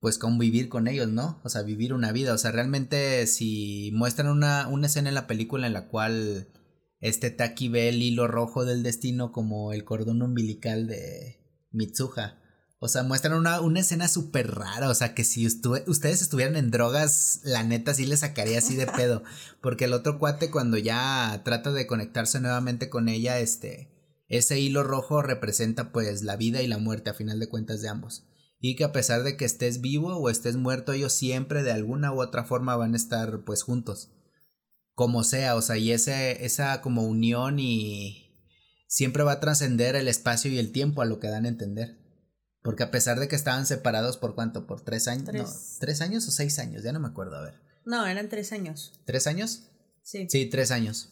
pues 0.01 0.19
convivir 0.19 0.69
con 0.69 0.89
ellos, 0.89 1.09
¿no? 1.09 1.41
O 1.45 1.49
sea, 1.49 1.63
vivir 1.63 1.93
una 1.93 2.13
vida. 2.13 2.33
O 2.33 2.39
sea, 2.39 2.53
realmente 2.53 3.27
si 3.27 3.91
muestran 3.95 4.29
una, 4.29 4.67
una 4.69 4.87
escena 4.87 5.11
en 5.11 5.15
la 5.15 5.27
película 5.27 5.67
en 5.67 5.75
la 5.75 5.89
cual 5.89 6.49
este 7.01 7.31
Taki 7.31 7.69
ve 7.69 7.89
el 7.89 8.03
hilo 8.03 8.27
rojo 8.27 8.65
del 8.65 8.83
destino 8.83 9.33
como 9.33 9.73
el 9.73 9.85
cordón 9.85 10.23
umbilical 10.23 10.87
de 10.87 11.41
Mitsuha 11.71 12.41
o 12.83 12.89
sea, 12.89 13.03
muestran 13.03 13.35
una, 13.35 13.61
una 13.61 13.81
escena 13.81 14.09
súper 14.09 14.55
rara. 14.55 14.89
O 14.89 14.95
sea, 14.95 15.15
que 15.15 15.23
si 15.23 15.47
ustedes 15.47 16.23
estuvieran 16.23 16.57
en 16.57 16.71
drogas, 16.71 17.41
la 17.45 17.63
neta 17.63 17.93
sí 17.93 18.07
les 18.07 18.21
sacaría 18.21 18.59
así 18.59 18.75
de 18.75 18.87
pedo. 18.97 19.23
Porque 19.61 19.85
el 19.85 19.93
otro 19.93 20.19
cuate, 20.19 20.51
cuando 20.51 20.79
ya 20.79 21.43
trata 21.45 21.73
de 21.73 21.87
conectarse 21.87 22.41
nuevamente 22.41 22.89
con 22.89 23.09
ella, 23.11 23.39
este. 23.39 23.91
Ese 24.31 24.61
hilo 24.61 24.85
rojo 24.85 25.23
representa 25.23 25.91
pues 25.91 26.23
la 26.23 26.37
vida 26.37 26.63
y 26.63 26.69
la 26.69 26.79
muerte 26.79 27.11
a 27.11 27.15
final 27.15 27.41
de 27.41 27.49
cuentas 27.49 27.83
de 27.83 27.89
ambos. 27.89 28.29
Y 28.61 28.77
que 28.77 28.85
a 28.85 28.93
pesar 28.93 29.25
de 29.25 29.37
que 29.37 29.45
estés 29.45 29.81
vivo 29.81 30.17
o 30.17 30.31
estés 30.31 30.55
muerto, 30.55 30.93
ellos 30.93 31.13
siempre 31.13 31.65
de 31.65 31.73
alguna 31.73 32.13
u 32.13 32.23
otra 32.23 32.45
forma 32.45 32.77
van 32.77 32.95
a 32.95 32.97
estar 32.97 33.43
pues 33.45 33.65
juntos. 33.65 34.13
Como 34.95 35.25
sea, 35.25 35.57
o 35.57 35.63
sea, 35.63 35.79
y 35.79 35.91
ese, 35.91 36.45
esa 36.45 36.81
como 36.81 37.03
unión 37.03 37.59
y 37.59 38.47
siempre 38.87 39.25
va 39.25 39.33
a 39.33 39.41
trascender 39.41 39.97
el 39.97 40.07
espacio 40.07 40.49
y 40.51 40.59
el 40.59 40.71
tiempo 40.71 41.03
a 41.03 41.07
lo 41.07 41.19
que 41.19 41.29
dan 41.29 41.45
a 41.45 41.49
entender. 41.49 41.99
Porque 42.63 42.85
a 42.85 42.93
pesar 42.93 43.19
de 43.19 43.27
que 43.27 43.35
estaban 43.35 43.67
separados 43.67 44.17
por 44.17 44.37
cuánto, 44.37 44.69
por 44.69 44.83
tres 44.83 45.09
años, 45.09 45.79
tres. 45.81 46.01
años 46.03 46.29
o 46.29 46.31
seis 46.31 46.61
años, 46.61 46.85
ya 46.85 46.93
no 46.93 47.01
me 47.01 47.09
acuerdo, 47.09 47.37
a 47.37 47.43
ver. 47.43 47.55
No, 47.85 48.07
eran 48.07 48.29
tres 48.29 48.53
años. 48.53 48.93
¿Tres 49.07 49.27
años? 49.27 49.71
Sí. 50.05 50.29
Sí, 50.29 50.47
tres 50.47 50.71
años. 50.71 51.09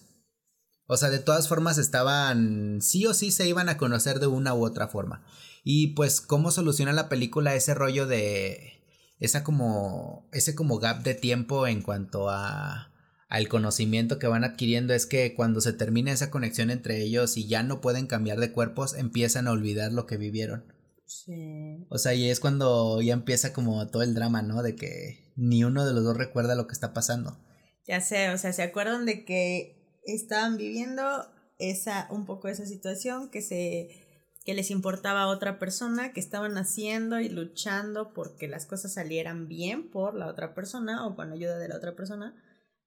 O 0.91 0.97
sea, 0.97 1.11
de 1.11 1.19
todas 1.19 1.49
formas 1.49 1.77
estaban, 1.77 2.81
sí 2.81 3.07
o 3.07 3.13
sí 3.13 3.31
se 3.31 3.47
iban 3.47 3.69
a 3.69 3.77
conocer 3.77 4.21
de 4.21 4.27
una 4.27 4.55
u 4.55 4.65
otra 4.65 4.89
forma. 4.89 5.23
Y 5.63 5.89
pues, 5.89 6.23
¿cómo 6.23 6.51
soluciona 6.51 6.95
la 6.95 7.11
película 7.11 7.55
ese 7.55 7.75
rollo 7.75 8.07
de, 8.07 8.79
esa 9.21 9.45
como, 9.45 10.27
ese 10.33 10.55
como 10.55 10.79
gap 10.79 11.03
de 11.03 11.15
tiempo 11.15 11.67
en 11.67 11.83
cuanto 11.83 12.31
a, 12.31 12.91
al 13.29 13.49
conocimiento 13.49 14.19
que 14.19 14.29
van 14.29 14.45
adquiriendo? 14.45 14.95
Es 14.95 15.05
que 15.05 15.35
cuando 15.35 15.61
se 15.61 15.75
termina 15.75 16.11
esa 16.11 16.31
conexión 16.31 16.71
entre 16.71 17.03
ellos 17.03 17.37
y 17.37 17.47
ya 17.47 17.63
no 17.63 17.83
pueden 17.83 18.07
cambiar 18.07 18.41
de 18.41 18.53
cuerpos, 18.53 18.95
empiezan 18.95 19.47
a 19.47 19.53
olvidar 19.53 19.93
lo 19.93 20.07
que 20.07 20.17
vivieron. 20.17 20.73
Sí. 21.05 21.87
O 21.91 21.99
sea, 21.99 22.15
y 22.15 22.31
es 22.31 22.41
cuando 22.41 23.03
ya 23.03 23.13
empieza 23.13 23.53
como 23.53 23.87
todo 23.89 24.03
el 24.03 24.15
drama, 24.15 24.41
¿no? 24.41 24.63
De 24.63 24.75
que 24.75 25.33
ni 25.37 25.65
uno 25.65 25.85
de 25.85 25.93
los 25.93 26.03
dos 26.03 26.17
recuerda 26.17 26.55
lo 26.55 26.67
que 26.67 26.73
está 26.73 26.95
pasando. 26.95 27.39
Ya 27.87 28.01
sé, 28.01 28.31
o 28.31 28.39
sea, 28.39 28.55
se 28.55 28.63
acuerdan 28.63 29.05
de 29.05 29.27
que 29.27 29.78
estaban 30.15 30.57
viviendo 30.57 31.05
esa, 31.59 32.09
un 32.11 32.27
poco 32.27 32.49
esa 32.49 32.67
situación, 32.67 33.31
que 33.31 33.43
se 33.43 34.05
que 34.49 34.55
les 34.55 34.71
importaba 34.71 35.25
a 35.25 35.29
otra 35.29 35.59
persona, 35.59 36.15
que 36.15 36.21
estaban 36.21 36.57
haciendo 36.57 37.21
y 37.21 37.29
luchando 37.29 38.15
porque 38.15 38.49
las 38.49 38.65
cosas 38.65 38.95
salieran 38.95 39.47
bien 39.47 39.91
por 39.91 40.15
la 40.15 40.27
otra 40.27 40.55
persona 40.55 41.07
o 41.07 41.17
con 41.17 41.33
ayuda 41.33 41.59
de 41.59 41.69
la 41.69 41.77
otra 41.77 41.95
persona, 41.95 42.35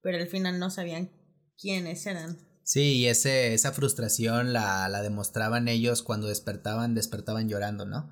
pero 0.01 0.17
al 0.17 0.25
final 0.25 0.57
no 0.57 0.71
sabían 0.71 1.11
quiénes 1.59 2.03
eran. 2.07 2.39
Sí, 2.63 2.93
y 2.93 3.05
ese, 3.05 3.53
esa 3.53 3.73
frustración 3.73 4.53
la, 4.53 4.89
la 4.89 5.03
demostraban 5.03 5.67
ellos 5.67 6.01
cuando 6.01 6.25
despertaban, 6.25 6.95
despertaban 6.95 7.47
llorando, 7.47 7.85
¿no? 7.85 8.11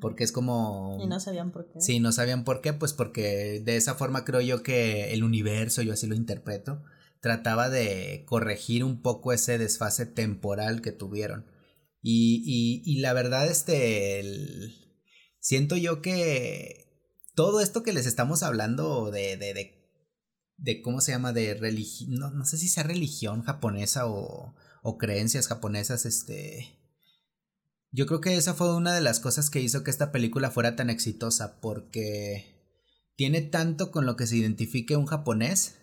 Porque 0.00 0.24
es 0.24 0.32
como... 0.32 0.98
Y 1.00 1.06
no 1.06 1.20
sabían 1.20 1.52
por 1.52 1.70
qué. 1.70 1.80
Sí, 1.80 2.00
no 2.00 2.10
sabían 2.10 2.42
por 2.42 2.62
qué, 2.62 2.72
pues 2.72 2.92
porque 2.92 3.62
de 3.64 3.76
esa 3.76 3.94
forma 3.94 4.24
creo 4.24 4.40
yo 4.40 4.64
que 4.64 5.12
el 5.12 5.22
universo, 5.22 5.82
yo 5.82 5.92
así 5.92 6.08
lo 6.08 6.16
interpreto, 6.16 6.82
trataba 7.20 7.68
de 7.68 8.24
corregir 8.26 8.84
un 8.84 9.02
poco 9.02 9.32
ese 9.32 9.58
desfase 9.58 10.06
temporal 10.06 10.82
que 10.82 10.92
tuvieron. 10.92 11.46
Y, 12.02 12.82
y, 12.84 13.00
la 13.00 13.12
verdad, 13.12 13.48
este, 13.48 14.22
siento 15.40 15.76
yo 15.76 16.02
que 16.02 16.86
todo 17.34 17.60
esto 17.60 17.82
que 17.82 17.92
les 17.92 18.06
estamos 18.06 18.42
hablando 18.44 19.10
de, 19.10 19.36
de, 19.36 19.54
de 19.54 19.76
de 20.58 20.80
cómo 20.80 21.00
se 21.00 21.12
llama, 21.12 21.32
de 21.32 21.54
religión, 21.54 22.14
no, 22.14 22.30
no, 22.30 22.44
sé 22.44 22.58
si 22.58 22.68
sea 22.68 22.82
religión 22.82 23.42
japonesa 23.42 24.06
o, 24.06 24.54
o 24.82 24.98
creencias 24.98 25.48
japonesas, 25.48 26.06
este... 26.06 26.80
Yo 27.92 28.06
creo 28.06 28.20
que 28.20 28.36
esa 28.36 28.52
fue 28.52 28.74
una 28.74 28.94
de 28.94 29.00
las 29.00 29.20
cosas 29.20 29.48
que 29.48 29.60
hizo 29.60 29.82
que 29.82 29.90
esta 29.90 30.12
película 30.12 30.50
fuera 30.50 30.76
tan 30.76 30.90
exitosa, 30.90 31.60
porque 31.60 32.56
tiene 33.16 33.40
tanto 33.40 33.90
con 33.90 34.04
lo 34.04 34.16
que 34.16 34.26
se 34.26 34.36
identifique 34.36 34.96
un 34.96 35.06
japonés, 35.06 35.76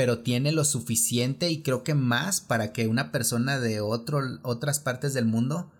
pero 0.00 0.20
tiene 0.20 0.50
lo 0.50 0.64
suficiente 0.64 1.50
y 1.50 1.60
creo 1.60 1.84
que 1.84 1.92
más 1.92 2.40
para 2.40 2.72
que 2.72 2.88
una 2.88 3.12
persona 3.12 3.60
de 3.60 3.82
otro, 3.82 4.22
otras 4.44 4.80
partes 4.80 5.12
del 5.12 5.26
mundo 5.26 5.70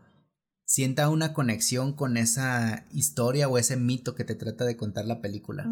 sienta 0.66 1.08
una 1.08 1.32
conexión 1.32 1.94
con 1.94 2.18
esa 2.18 2.84
historia 2.92 3.48
o 3.48 3.56
ese 3.56 3.78
mito 3.78 4.14
que 4.14 4.24
te 4.24 4.34
trata 4.34 4.66
de 4.66 4.76
contar 4.76 5.06
la 5.06 5.22
película. 5.22 5.66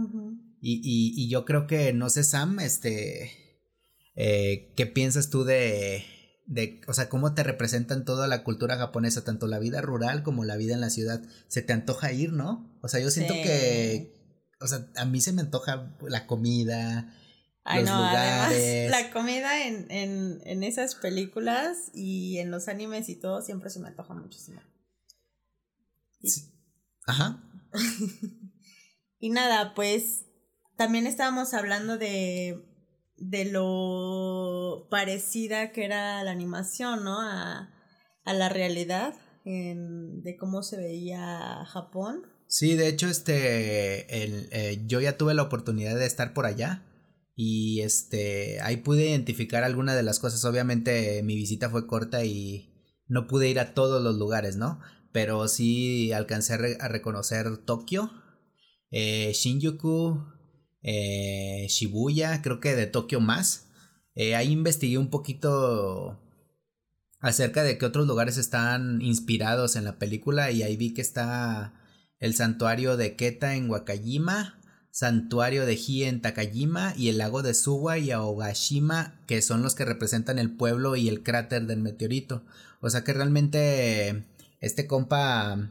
y, 0.62 0.76
y, 0.76 1.12
y, 1.22 1.28
yo 1.28 1.44
creo 1.44 1.66
que, 1.66 1.92
no 1.92 2.08
sé, 2.08 2.24
Sam, 2.24 2.58
este, 2.60 3.30
eh, 4.16 4.72
¿qué 4.78 4.86
piensas 4.86 5.28
tú 5.28 5.44
de, 5.44 6.06
de, 6.46 6.80
o 6.88 6.94
sea, 6.94 7.10
cómo 7.10 7.34
te 7.34 7.42
representan 7.42 8.06
toda 8.06 8.28
la 8.28 8.44
cultura 8.44 8.78
japonesa, 8.78 9.24
tanto 9.24 9.46
la 9.46 9.58
vida 9.58 9.82
rural 9.82 10.22
como 10.22 10.46
la 10.46 10.56
vida 10.56 10.72
en 10.72 10.80
la 10.80 10.88
ciudad? 10.88 11.20
Se 11.48 11.60
te 11.60 11.74
antoja 11.74 12.12
ir, 12.12 12.32
¿no? 12.32 12.78
O 12.80 12.88
sea, 12.88 12.98
yo 12.98 13.10
siento 13.10 13.34
que, 13.34 14.48
o 14.58 14.66
sea, 14.66 14.88
a 14.96 15.04
mí 15.04 15.20
se 15.20 15.34
me 15.34 15.42
antoja 15.42 15.94
la 16.00 16.26
comida. 16.26 17.14
Ay, 17.70 17.82
los 17.82 17.90
no, 17.90 17.96
lugares. 17.98 18.90
la 18.90 19.10
comida 19.10 19.66
en, 19.66 19.90
en, 19.90 20.40
en 20.44 20.62
esas 20.62 20.94
películas 20.94 21.90
y 21.92 22.38
en 22.38 22.50
los 22.50 22.66
animes 22.66 23.10
y 23.10 23.20
todo 23.20 23.42
siempre 23.42 23.68
se 23.68 23.78
me 23.78 23.88
antoja 23.88 24.14
muchísimo. 24.14 24.62
Ajá. 27.06 27.44
y 29.18 29.28
nada, 29.28 29.74
pues 29.74 30.24
también 30.78 31.06
estábamos 31.06 31.52
hablando 31.52 31.98
de, 31.98 32.64
de 33.18 33.44
lo 33.44 34.86
parecida 34.90 35.70
que 35.72 35.84
era 35.84 36.24
la 36.24 36.30
animación, 36.30 37.04
¿no? 37.04 37.20
A, 37.20 37.70
a 38.24 38.32
la 38.32 38.48
realidad, 38.48 39.14
de 39.44 40.36
cómo 40.38 40.62
se 40.62 40.78
veía 40.78 41.64
Japón. 41.66 42.22
Sí, 42.46 42.76
de 42.76 42.88
hecho, 42.88 43.08
este, 43.08 44.24
el, 44.24 44.48
eh, 44.52 44.82
yo 44.86 45.02
ya 45.02 45.18
tuve 45.18 45.34
la 45.34 45.42
oportunidad 45.42 45.96
de 45.96 46.06
estar 46.06 46.32
por 46.32 46.46
allá 46.46 46.82
Y 47.40 47.82
este, 47.82 48.60
ahí 48.62 48.78
pude 48.78 49.10
identificar 49.10 49.62
algunas 49.62 49.94
de 49.94 50.02
las 50.02 50.18
cosas. 50.18 50.44
Obviamente 50.44 51.22
mi 51.22 51.36
visita 51.36 51.70
fue 51.70 51.86
corta 51.86 52.24
y 52.24 52.68
no 53.06 53.28
pude 53.28 53.48
ir 53.48 53.60
a 53.60 53.74
todos 53.74 54.02
los 54.02 54.16
lugares, 54.16 54.56
¿no? 54.56 54.80
Pero 55.12 55.46
sí 55.46 56.12
alcancé 56.12 56.54
a, 56.80 56.88
reconocer 56.88 57.58
Tokio, 57.58 58.10
eh, 58.90 59.30
Shinjuku, 59.34 60.20
eh, 60.82 61.68
Shibuya, 61.68 62.42
creo 62.42 62.58
que 62.58 62.74
de 62.74 62.88
Tokio 62.88 63.20
más. 63.20 63.68
Eh, 64.16 64.34
ahí 64.34 64.50
investigué 64.50 64.98
un 64.98 65.08
poquito 65.08 66.20
acerca 67.20 67.62
de 67.62 67.78
que 67.78 67.86
otros 67.86 68.08
lugares 68.08 68.36
están 68.36 69.00
inspirados 69.00 69.76
en 69.76 69.84
la 69.84 69.96
película 70.00 70.50
y 70.50 70.64
ahí 70.64 70.76
vi 70.76 70.92
que 70.92 71.02
está 71.02 71.72
el 72.18 72.34
santuario 72.34 72.96
de 72.96 73.14
Keta 73.14 73.54
en 73.54 73.70
Wakajima, 73.70 74.57
santuario 74.90 75.66
de 75.66 75.74
Hie 75.74 76.08
en 76.08 76.20
Takajima 76.20 76.94
y 76.96 77.08
el 77.08 77.18
lago 77.18 77.42
de 77.42 77.54
Suwa 77.54 77.98
y 77.98 78.10
Aogashima 78.10 79.20
que 79.26 79.42
son 79.42 79.62
los 79.62 79.74
que 79.74 79.84
representan 79.84 80.38
el 80.38 80.56
pueblo 80.56 80.96
y 80.96 81.08
el 81.08 81.22
cráter 81.22 81.66
del 81.66 81.80
meteorito. 81.80 82.44
O 82.80 82.90
sea 82.90 83.04
que 83.04 83.12
realmente 83.12 84.24
este 84.60 84.86
compa, 84.86 85.70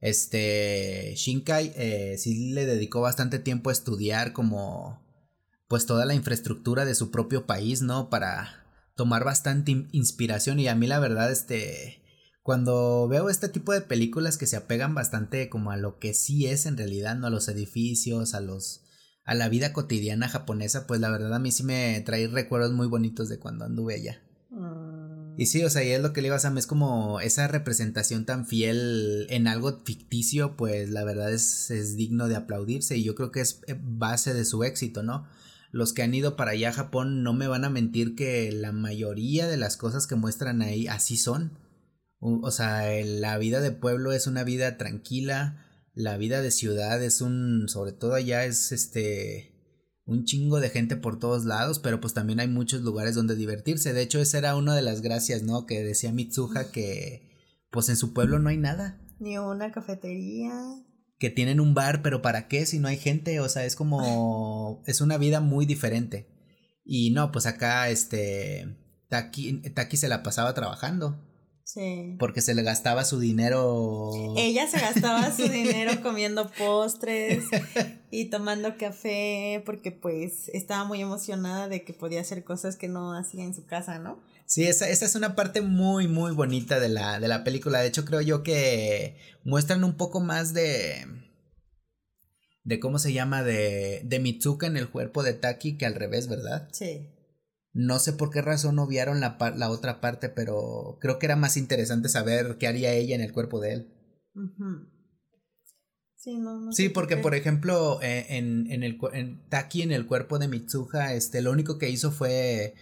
este 0.00 1.14
Shinkai, 1.16 1.72
eh, 1.76 2.16
sí 2.18 2.52
le 2.52 2.66
dedicó 2.66 3.00
bastante 3.00 3.38
tiempo 3.38 3.70
a 3.70 3.72
estudiar 3.72 4.32
como 4.32 5.04
pues 5.68 5.86
toda 5.86 6.04
la 6.04 6.14
infraestructura 6.14 6.84
de 6.84 6.94
su 6.94 7.10
propio 7.10 7.46
país, 7.46 7.82
¿no? 7.82 8.08
Para 8.08 8.64
tomar 8.94 9.24
bastante 9.24 9.86
inspiración 9.92 10.58
y 10.60 10.68
a 10.68 10.74
mí 10.74 10.86
la 10.86 10.98
verdad, 10.98 11.30
este, 11.30 12.02
cuando 12.46 13.08
veo 13.08 13.28
este 13.28 13.48
tipo 13.48 13.72
de 13.72 13.80
películas 13.80 14.38
que 14.38 14.46
se 14.46 14.54
apegan 14.54 14.94
bastante 14.94 15.48
como 15.48 15.72
a 15.72 15.76
lo 15.76 15.98
que 15.98 16.14
sí 16.14 16.46
es 16.46 16.64
en 16.66 16.76
realidad, 16.76 17.16
¿no? 17.16 17.26
A 17.26 17.30
los 17.30 17.48
edificios, 17.48 18.34
a 18.34 18.40
los 18.40 18.84
a 19.24 19.34
la 19.34 19.48
vida 19.48 19.72
cotidiana 19.72 20.28
japonesa, 20.28 20.86
pues 20.86 21.00
la 21.00 21.10
verdad 21.10 21.34
a 21.34 21.38
mí 21.40 21.50
sí 21.50 21.64
me 21.64 22.00
trae 22.06 22.28
recuerdos 22.28 22.72
muy 22.72 22.86
bonitos 22.86 23.28
de 23.28 23.40
cuando 23.40 23.64
anduve 23.64 23.96
allá. 23.96 24.22
Y 25.36 25.46
sí, 25.46 25.64
o 25.64 25.70
sea, 25.70 25.82
y 25.82 25.90
es 25.90 26.00
lo 26.00 26.12
que 26.12 26.22
le 26.22 26.28
iba 26.28 26.36
a 26.36 26.38
Sam, 26.38 26.56
es 26.56 26.68
como 26.68 27.18
esa 27.18 27.48
representación 27.48 28.26
tan 28.26 28.46
fiel 28.46 29.26
en 29.28 29.48
algo 29.48 29.80
ficticio, 29.84 30.56
pues 30.56 30.88
la 30.90 31.02
verdad 31.02 31.32
es, 31.32 31.72
es 31.72 31.96
digno 31.96 32.28
de 32.28 32.36
aplaudirse 32.36 32.96
y 32.96 33.02
yo 33.02 33.16
creo 33.16 33.32
que 33.32 33.40
es 33.40 33.60
eh, 33.66 33.76
base 33.82 34.34
de 34.34 34.44
su 34.44 34.62
éxito, 34.62 35.02
¿no? 35.02 35.26
Los 35.72 35.92
que 35.92 36.04
han 36.04 36.14
ido 36.14 36.36
para 36.36 36.52
allá 36.52 36.68
a 36.68 36.74
Japón 36.74 37.24
no 37.24 37.32
me 37.32 37.48
van 37.48 37.64
a 37.64 37.70
mentir 37.70 38.14
que 38.14 38.52
la 38.52 38.70
mayoría 38.70 39.48
de 39.48 39.56
las 39.56 39.76
cosas 39.76 40.06
que 40.06 40.14
muestran 40.14 40.62
ahí 40.62 40.86
así 40.86 41.16
son. 41.16 41.65
O 42.18 42.50
sea, 42.50 42.88
la 43.04 43.38
vida 43.38 43.60
de 43.60 43.72
pueblo 43.72 44.12
es 44.12 44.26
una 44.26 44.42
vida 44.42 44.78
tranquila, 44.78 45.64
la 45.94 46.16
vida 46.16 46.42
de 46.42 46.50
ciudad 46.50 47.02
es 47.02 47.20
un, 47.20 47.68
sobre 47.68 47.92
todo 47.92 48.14
allá 48.14 48.44
es 48.44 48.72
este, 48.72 49.56
un 50.06 50.24
chingo 50.24 50.60
de 50.60 50.70
gente 50.70 50.96
por 50.96 51.18
todos 51.18 51.44
lados, 51.44 51.78
pero 51.78 52.00
pues 52.00 52.14
también 52.14 52.40
hay 52.40 52.48
muchos 52.48 52.82
lugares 52.82 53.14
donde 53.14 53.34
divertirse. 53.34 53.92
De 53.92 54.02
hecho, 54.02 54.20
esa 54.20 54.38
era 54.38 54.56
una 54.56 54.74
de 54.74 54.82
las 54.82 55.02
gracias, 55.02 55.42
¿no? 55.42 55.66
Que 55.66 55.82
decía 55.82 56.12
Mitsuha 56.12 56.70
que 56.70 57.26
pues 57.70 57.88
en 57.88 57.96
su 57.96 58.14
pueblo 58.14 58.38
no 58.38 58.48
hay 58.48 58.56
nada. 58.56 59.00
Ni 59.18 59.36
una 59.36 59.72
cafetería. 59.72 60.52
Que 61.18 61.30
tienen 61.30 61.60
un 61.60 61.74
bar, 61.74 62.02
pero 62.02 62.22
¿para 62.22 62.46
qué 62.46 62.66
si 62.66 62.78
no 62.78 62.88
hay 62.88 62.98
gente? 62.98 63.40
O 63.40 63.48
sea, 63.48 63.64
es 63.64 63.74
como 63.74 64.82
es 64.86 65.00
una 65.00 65.18
vida 65.18 65.40
muy 65.40 65.66
diferente. 65.66 66.28
Y 66.84 67.10
no, 67.10 67.32
pues 67.32 67.46
acá 67.46 67.88
este 67.88 68.76
Taki, 69.08 69.62
Taki 69.74 69.96
se 69.96 70.08
la 70.08 70.22
pasaba 70.22 70.54
trabajando. 70.54 71.20
Sí. 71.66 72.14
Porque 72.20 72.42
se 72.42 72.54
le 72.54 72.62
gastaba 72.62 73.04
su 73.04 73.18
dinero. 73.18 74.12
Ella 74.36 74.68
se 74.68 74.78
gastaba 74.78 75.34
su 75.34 75.42
dinero 75.50 76.00
comiendo 76.00 76.48
postres 76.52 77.42
y 78.12 78.26
tomando 78.26 78.78
café 78.78 79.64
porque 79.66 79.90
pues 79.90 80.48
estaba 80.54 80.84
muy 80.84 81.02
emocionada 81.02 81.66
de 81.68 81.82
que 81.82 81.92
podía 81.92 82.20
hacer 82.20 82.44
cosas 82.44 82.76
que 82.76 82.86
no 82.86 83.14
hacía 83.18 83.42
en 83.42 83.52
su 83.52 83.66
casa, 83.66 83.98
¿no? 83.98 84.22
Sí, 84.46 84.64
esa, 84.64 84.88
esa 84.88 85.06
es 85.06 85.16
una 85.16 85.34
parte 85.34 85.60
muy, 85.60 86.06
muy 86.06 86.32
bonita 86.32 86.78
de 86.78 86.88
la, 86.88 87.18
de 87.18 87.26
la 87.26 87.42
película. 87.42 87.80
De 87.80 87.88
hecho, 87.88 88.04
creo 88.04 88.20
yo 88.20 88.44
que 88.44 89.16
muestran 89.42 89.82
un 89.82 89.96
poco 89.96 90.20
más 90.20 90.54
de 90.54 91.04
de 92.62 92.80
cómo 92.80 93.00
se 93.00 93.12
llama 93.12 93.42
de, 93.42 94.02
de 94.04 94.18
Mitsuka 94.20 94.68
en 94.68 94.76
el 94.76 94.88
cuerpo 94.88 95.24
de 95.24 95.34
Taki 95.34 95.76
que 95.76 95.86
al 95.86 95.96
revés, 95.96 96.28
¿verdad? 96.28 96.68
Sí. 96.72 97.08
No 97.76 97.98
sé 97.98 98.14
por 98.14 98.30
qué 98.30 98.40
razón 98.40 98.78
obviaron 98.78 99.20
la, 99.20 99.36
la 99.54 99.70
otra 99.70 100.00
parte, 100.00 100.30
pero 100.30 100.96
creo 100.98 101.18
que 101.18 101.26
era 101.26 101.36
más 101.36 101.58
interesante 101.58 102.08
saber 102.08 102.56
qué 102.58 102.68
haría 102.68 102.94
ella 102.94 103.14
en 103.14 103.20
el 103.20 103.34
cuerpo 103.34 103.60
de 103.60 103.72
él. 103.74 103.92
Sí, 106.14 106.38
no, 106.38 106.58
no 106.58 106.72
sí 106.72 106.88
porque 106.88 107.18
por 107.18 107.34
ejemplo, 107.34 108.00
eh, 108.00 108.24
en, 108.30 108.70
en, 108.70 108.82
el 108.82 108.98
en 109.12 109.46
Taki 109.50 109.82
en 109.82 109.92
el 109.92 110.06
cuerpo 110.06 110.38
de 110.38 110.48
Mitsuha, 110.48 111.12
este, 111.12 111.42
lo 111.42 111.52
único 111.52 111.76
que 111.76 111.90
hizo 111.90 112.10
fue 112.10 112.74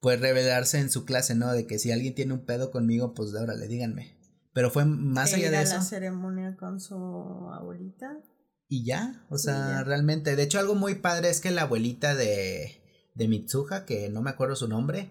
pues 0.00 0.20
revelarse 0.20 0.80
en 0.80 0.90
su 0.90 1.04
clase, 1.04 1.36
¿no? 1.36 1.52
De 1.52 1.68
que 1.68 1.78
si 1.78 1.92
alguien 1.92 2.16
tiene 2.16 2.34
un 2.34 2.44
pedo 2.44 2.72
conmigo, 2.72 3.14
pues 3.14 3.32
órale, 3.34 3.68
díganme. 3.68 4.18
Pero 4.52 4.70
fue 4.70 4.84
más 4.84 5.32
allá 5.32 5.52
de 5.52 5.62
eso. 5.62 5.76
la 5.76 5.82
ceremonia 5.82 6.56
con 6.56 6.80
su 6.80 6.96
abuelita. 6.96 8.18
Y 8.66 8.84
ya, 8.84 9.24
o 9.30 9.38
sea, 9.38 9.84
realmente. 9.84 10.34
De 10.34 10.42
hecho, 10.42 10.58
algo 10.58 10.74
muy 10.74 10.96
padre 10.96 11.30
es 11.30 11.40
que 11.40 11.52
la 11.52 11.62
abuelita 11.62 12.16
de 12.16 12.83
de 13.14 13.28
Mitsuha, 13.28 13.84
que 13.84 14.08
no 14.10 14.22
me 14.22 14.30
acuerdo 14.30 14.56
su 14.56 14.68
nombre, 14.68 15.10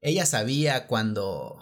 ella 0.00 0.26
sabía 0.26 0.86
cuando 0.86 1.56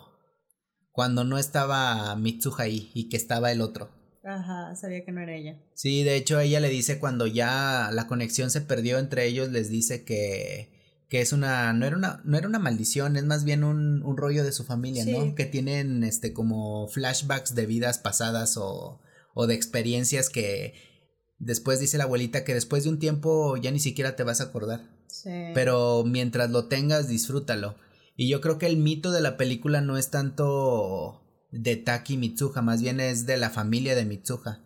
cuando 0.90 1.24
no 1.24 1.38
estaba 1.38 2.14
Mitsuha 2.16 2.64
ahí 2.64 2.90
y 2.94 3.08
que 3.08 3.16
estaba 3.16 3.50
el 3.50 3.60
otro. 3.60 3.90
Ajá, 4.24 4.74
sabía 4.76 5.04
que 5.04 5.12
no 5.12 5.20
era 5.20 5.34
ella. 5.34 5.60
Sí, 5.74 6.04
de 6.04 6.16
hecho 6.16 6.38
ella 6.38 6.60
le 6.60 6.68
dice 6.68 6.98
cuando 6.98 7.26
ya 7.26 7.90
la 7.92 8.06
conexión 8.06 8.50
se 8.50 8.60
perdió 8.60 8.98
entre 8.98 9.26
ellos, 9.26 9.50
les 9.50 9.68
dice 9.68 10.04
que 10.04 10.70
que 11.08 11.20
es 11.20 11.32
una 11.32 11.72
no 11.74 11.84
era 11.84 11.96
una 11.96 12.22
no 12.24 12.38
era 12.38 12.48
una 12.48 12.58
maldición, 12.58 13.16
es 13.16 13.24
más 13.24 13.44
bien 13.44 13.64
un, 13.64 14.02
un 14.02 14.16
rollo 14.16 14.44
de 14.44 14.52
su 14.52 14.64
familia, 14.64 15.04
¿no? 15.04 15.34
Que 15.34 15.44
tienen 15.44 16.04
este 16.04 16.32
como 16.32 16.88
flashbacks 16.88 17.54
de 17.54 17.66
vidas 17.66 17.98
pasadas 17.98 18.56
o 18.56 19.00
o 19.34 19.46
de 19.46 19.54
experiencias 19.54 20.30
que 20.30 20.74
después 21.38 21.80
dice 21.80 21.98
la 21.98 22.04
abuelita 22.04 22.44
que 22.44 22.54
después 22.54 22.84
de 22.84 22.90
un 22.90 22.98
tiempo 22.98 23.56
ya 23.56 23.70
ni 23.70 23.80
siquiera 23.80 24.16
te 24.16 24.22
vas 24.22 24.40
a 24.40 24.44
acordar. 24.44 24.88
Pero 25.24 26.04
mientras 26.04 26.50
lo 26.50 26.66
tengas, 26.66 27.08
disfrútalo. 27.08 27.76
Y 28.16 28.28
yo 28.28 28.40
creo 28.40 28.58
que 28.58 28.66
el 28.66 28.76
mito 28.76 29.10
de 29.10 29.20
la 29.20 29.36
película 29.36 29.80
no 29.80 29.96
es 29.96 30.10
tanto 30.10 31.22
de 31.50 31.76
Taki 31.76 32.16
Mitsuha, 32.16 32.62
más 32.62 32.82
bien 32.82 33.00
es 33.00 33.26
de 33.26 33.36
la 33.36 33.50
familia 33.50 33.94
de 33.94 34.04
Mitsuha. 34.04 34.60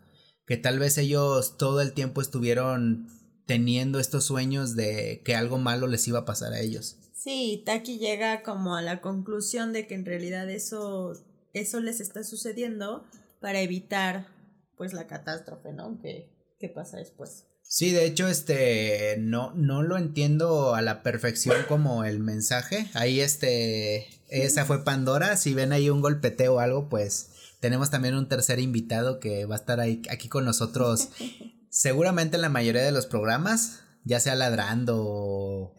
Que 0.47 0.57
tal 0.57 0.79
vez 0.79 0.99
ellos 0.99 1.57
todo 1.59 1.81
el 1.81 1.93
tiempo 1.93 2.21
estuvieron 2.21 3.09
teniendo 3.47 4.01
estos 4.01 4.25
sueños 4.25 4.77
de 4.77 5.23
que 5.25 5.35
algo 5.35 5.59
malo 5.59 5.87
les 5.87 6.07
iba 6.09 6.21
a 6.21 6.25
pasar 6.25 6.53
a 6.53 6.61
ellos. 6.61 6.97
Sí, 7.13 7.63
Taki 7.65 7.99
llega 7.99 8.43
como 8.43 8.77
a 8.77 8.83
la 8.83 9.01
conclusión 9.01 9.73
de 9.73 9.87
que 9.87 9.95
en 9.95 10.05
realidad 10.05 10.49
eso, 10.51 11.15
eso 11.55 11.81
les 11.81 12.01
está 12.01 12.23
sucediendo 12.23 13.05
para 13.41 13.61
evitar 13.61 14.29
pues 14.77 14.93
la 14.93 15.07
catástrofe, 15.07 15.73
¿no? 15.73 15.99
Que, 16.01 16.31
que 16.61 16.69
pasa 16.69 16.99
después. 16.99 17.47
Sí, 17.69 17.91
de 17.91 18.07
hecho, 18.07 18.29
este, 18.29 19.17
no, 19.19 19.53
no 19.55 19.83
lo 19.83 19.97
entiendo 19.97 20.75
a 20.75 20.83
la 20.83 21.03
perfección 21.03 21.57
como 21.69 22.05
el 22.05 22.21
mensaje. 22.21 22.89
Ahí, 22.95 23.21
este, 23.21 24.07
esa 24.29 24.65
fue 24.65 24.85
Pandora. 24.85 25.37
Si 25.37 25.53
ven 25.53 25.73
ahí 25.73 25.91
un 25.91 26.01
golpeteo 26.01 26.55
o 26.55 26.61
algo, 26.61 26.89
pues 26.89 27.31
tenemos 27.61 27.91
también 27.91 28.15
un 28.15 28.29
tercer 28.29 28.61
invitado 28.61 29.19
que 29.19 29.45
va 29.45 29.57
a 29.57 29.59
estar 29.59 29.81
ahí, 29.81 30.03
aquí 30.11 30.29
con 30.29 30.45
nosotros. 30.45 31.09
Seguramente 31.71 32.37
en 32.37 32.43
la 32.43 32.49
mayoría 32.49 32.83
de 32.83 32.93
los 32.93 33.07
programas, 33.07 33.81
ya 34.05 34.21
sea 34.21 34.35
ladrando 34.37 35.03
o 35.05 35.75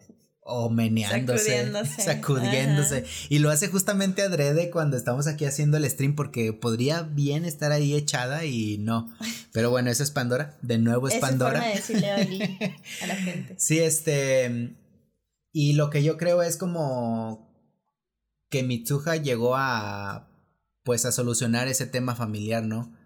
o 0.50 0.70
meneándose, 0.70 1.70
sacudiéndose. 1.98 3.04
Y 3.28 3.38
lo 3.38 3.50
hace 3.50 3.68
justamente 3.68 4.22
adrede 4.22 4.70
cuando 4.70 4.96
estamos 4.96 5.26
aquí 5.26 5.44
haciendo 5.44 5.76
el 5.76 5.88
stream 5.88 6.14
porque 6.14 6.54
podría 6.54 7.02
bien 7.02 7.44
estar 7.44 7.70
ahí 7.70 7.94
echada 7.94 8.46
y 8.46 8.78
no. 8.78 9.14
Pero 9.52 9.70
bueno, 9.70 9.90
eso 9.90 10.02
es 10.02 10.10
Pandora. 10.10 10.56
De 10.62 10.78
nuevo 10.78 11.06
es, 11.08 11.16
Pandora. 11.16 11.60
decirle 11.60 12.10
a 12.10 12.18
la 13.06 13.14
gente. 13.16 13.56
Sí, 13.58 13.78
este. 13.78 14.74
Y 15.52 15.74
lo 15.74 15.90
que 15.90 16.02
yo 16.02 16.16
creo 16.16 16.40
es 16.42 16.56
como 16.56 17.54
que 18.48 18.62
Mitsuha 18.62 19.16
llegó 19.16 19.54
a. 19.54 20.30
Pues 20.82 21.04
a 21.04 21.12
solucionar 21.12 21.68
ese 21.68 21.84
tema 21.84 22.14
familiar, 22.14 22.64
¿no? 22.64 22.96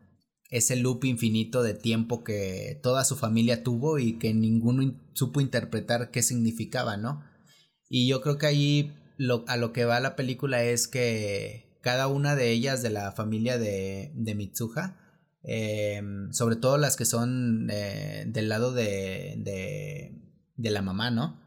Ese 0.48 0.76
loop 0.76 1.04
infinito 1.04 1.64
de 1.64 1.74
tiempo 1.74 2.22
que 2.22 2.78
toda 2.84 3.04
su 3.04 3.16
familia 3.16 3.64
tuvo 3.64 3.98
y 3.98 4.18
que 4.18 4.32
ninguno 4.32 4.94
supo 5.14 5.40
interpretar 5.40 6.12
qué 6.12 6.22
significaba, 6.22 6.96
¿no? 6.96 7.31
Y 7.94 8.08
yo 8.08 8.22
creo 8.22 8.38
que 8.38 8.46
ahí 8.46 8.96
lo, 9.18 9.44
a 9.48 9.58
lo 9.58 9.74
que 9.74 9.84
va 9.84 10.00
la 10.00 10.16
película 10.16 10.64
es 10.64 10.88
que 10.88 11.76
cada 11.82 12.06
una 12.06 12.34
de 12.34 12.50
ellas 12.50 12.80
de 12.80 12.88
la 12.88 13.12
familia 13.12 13.58
de, 13.58 14.12
de 14.14 14.34
Mitsuha, 14.34 14.96
em, 15.42 16.32
sobre 16.32 16.56
todo 16.56 16.78
las 16.78 16.96
que 16.96 17.04
son 17.04 17.68
eh, 17.70 18.24
del 18.26 18.48
lado 18.48 18.72
de, 18.72 19.34
de, 19.36 20.18
de, 20.56 20.70
la 20.70 20.80
mamá, 20.80 21.10
¿no? 21.10 21.38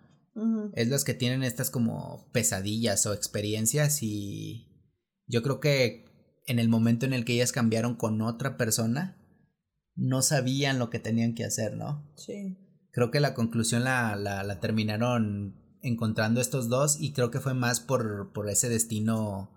Es 0.76 0.88
las 0.90 1.04
que 1.04 1.16
tienen 1.16 1.42
estas 1.42 1.72
como 1.72 2.30
pesadillas 2.32 3.08
o 3.08 3.14
experiencias 3.16 4.04
y 4.04 4.68
yo 5.26 5.42
creo 5.42 5.60
que 5.60 6.06
en 6.46 6.60
el 6.60 6.70
momento 6.70 7.08
en 7.08 7.14
el 7.14 7.26
que 7.26 7.34
ellas 7.34 7.54
cambiaron 7.54 7.96
con 7.96 8.22
otra 8.22 8.56
persona, 8.56 9.18
no 9.96 10.22
sabían 10.22 10.78
lo 10.78 10.92
que 10.92 11.00
tenían 11.00 11.34
que 11.34 11.44
hacer, 11.44 11.76
¿no? 11.76 12.14
Sí 12.18 12.56
creo 12.92 13.12
que 13.12 13.20
la 13.20 13.34
conclusión 13.34 13.84
la, 13.84 14.16
la, 14.16 14.44
la 14.44 14.62
terminaron 14.62 15.65
encontrando 15.86 16.42
estos 16.42 16.68
dos 16.70 16.98
y 17.00 17.14
creo 17.14 17.32
que 17.32 17.40
fue 17.40 17.54
más 17.54 17.80
por, 17.80 18.34
por 18.34 18.50
ese 18.50 18.70
destino 18.70 19.52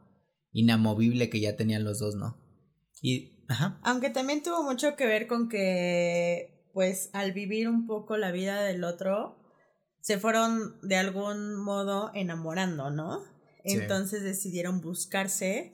inamovible 0.53 1.31
que 1.31 1.41
ya 1.41 1.57
tenían 1.57 1.85
los 1.85 1.99
dos, 1.99 2.15
¿no? 2.15 2.37
Y, 3.01 3.45
ajá. 3.49 3.81
Aunque 3.83 4.11
también 4.11 4.43
tuvo 4.43 4.63
mucho 4.63 4.97
que 4.97 5.07
ver 5.07 5.27
con 5.27 5.49
que, 5.49 6.71
pues, 6.75 7.11
al 7.13 7.33
vivir 7.33 7.69
un 7.69 7.87
poco 7.87 8.17
la 8.17 8.33
vida 8.33 8.63
del 8.63 8.85
otro, 8.85 9.37
se 10.01 10.19
fueron 10.19 10.79
de 10.83 10.97
algún 10.97 11.57
modo 11.57 12.11
enamorando, 12.15 12.91
¿no? 12.91 13.23
Entonces 13.65 14.23
decidieron 14.23 14.81
buscarse. 14.81 15.73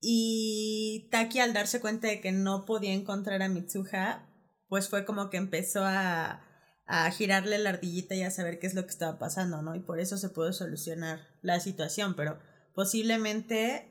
Y 0.00 1.08
Taki 1.10 1.40
al 1.40 1.52
darse 1.52 1.80
cuenta 1.80 2.08
de 2.08 2.20
que 2.20 2.32
no 2.32 2.64
podía 2.64 2.92
encontrar 2.92 3.42
a 3.42 3.48
Mitsuha, 3.48 4.28
pues 4.68 4.88
fue 4.88 5.04
como 5.04 5.30
que 5.30 5.36
empezó 5.36 5.84
a, 5.84 6.42
a 6.86 7.10
girarle 7.10 7.58
la 7.58 7.70
ardillita 7.70 8.14
y 8.14 8.22
a 8.22 8.30
saber 8.30 8.58
qué 8.58 8.66
es 8.66 8.74
lo 8.74 8.84
que 8.84 8.90
estaba 8.90 9.18
pasando, 9.18 9.62
¿no? 9.62 9.74
Y 9.74 9.80
por 9.80 10.00
eso 10.00 10.18
se 10.18 10.28
pudo 10.28 10.52
solucionar 10.52 11.26
la 11.42 11.60
situación, 11.60 12.14
pero 12.14 12.38
posiblemente, 12.74 13.90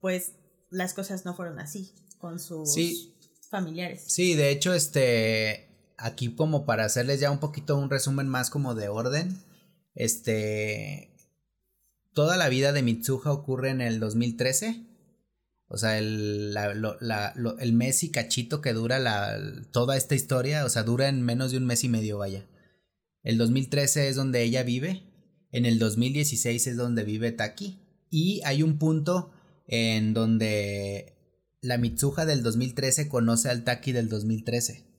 pues, 0.00 0.32
las 0.70 0.94
cosas 0.94 1.24
no 1.24 1.34
fueron 1.34 1.58
así 1.58 1.92
con 2.18 2.38
sus 2.38 2.74
familiares. 3.50 4.04
Sí, 4.06 4.34
de 4.34 4.50
hecho, 4.50 4.74
este, 4.74 5.94
aquí 5.96 6.34
como 6.34 6.66
para 6.66 6.84
hacerles 6.84 7.20
ya 7.20 7.30
un 7.30 7.40
poquito 7.40 7.76
un 7.76 7.90
resumen 7.90 8.28
más 8.28 8.50
como 8.50 8.74
de 8.74 8.88
orden, 8.88 9.42
este, 9.94 11.14
toda 12.12 12.36
la 12.36 12.48
vida 12.48 12.72
de 12.72 12.82
Mitsuha 12.82 13.32
ocurre 13.32 13.70
en 13.70 13.80
el 13.80 14.00
2013. 14.00 14.91
O 15.72 15.78
sea, 15.78 15.98
el, 15.98 16.52
la, 16.52 16.74
la, 17.00 17.34
el 17.58 17.72
mes 17.72 18.04
y 18.04 18.10
cachito 18.10 18.60
que 18.60 18.74
dura 18.74 18.98
la, 18.98 19.38
toda 19.70 19.96
esta 19.96 20.14
historia, 20.14 20.66
o 20.66 20.68
sea, 20.68 20.82
dura 20.82 21.08
en 21.08 21.22
menos 21.22 21.50
de 21.50 21.56
un 21.56 21.64
mes 21.64 21.82
y 21.82 21.88
medio, 21.88 22.18
vaya. 22.18 22.46
El 23.22 23.38
2013 23.38 24.08
es 24.08 24.16
donde 24.16 24.42
ella 24.42 24.64
vive, 24.64 25.02
en 25.50 25.64
el 25.64 25.78
2016 25.78 26.66
es 26.66 26.76
donde 26.76 27.04
vive 27.04 27.32
Taki, 27.32 27.80
y 28.10 28.42
hay 28.44 28.62
un 28.62 28.78
punto 28.78 29.32
en 29.66 30.12
donde 30.12 31.16
la 31.62 31.78
Mitsuha 31.78 32.26
del 32.26 32.42
2013 32.42 33.08
conoce 33.08 33.48
al 33.48 33.64
Taki 33.64 33.92
del 33.92 34.10
2013 34.10 34.92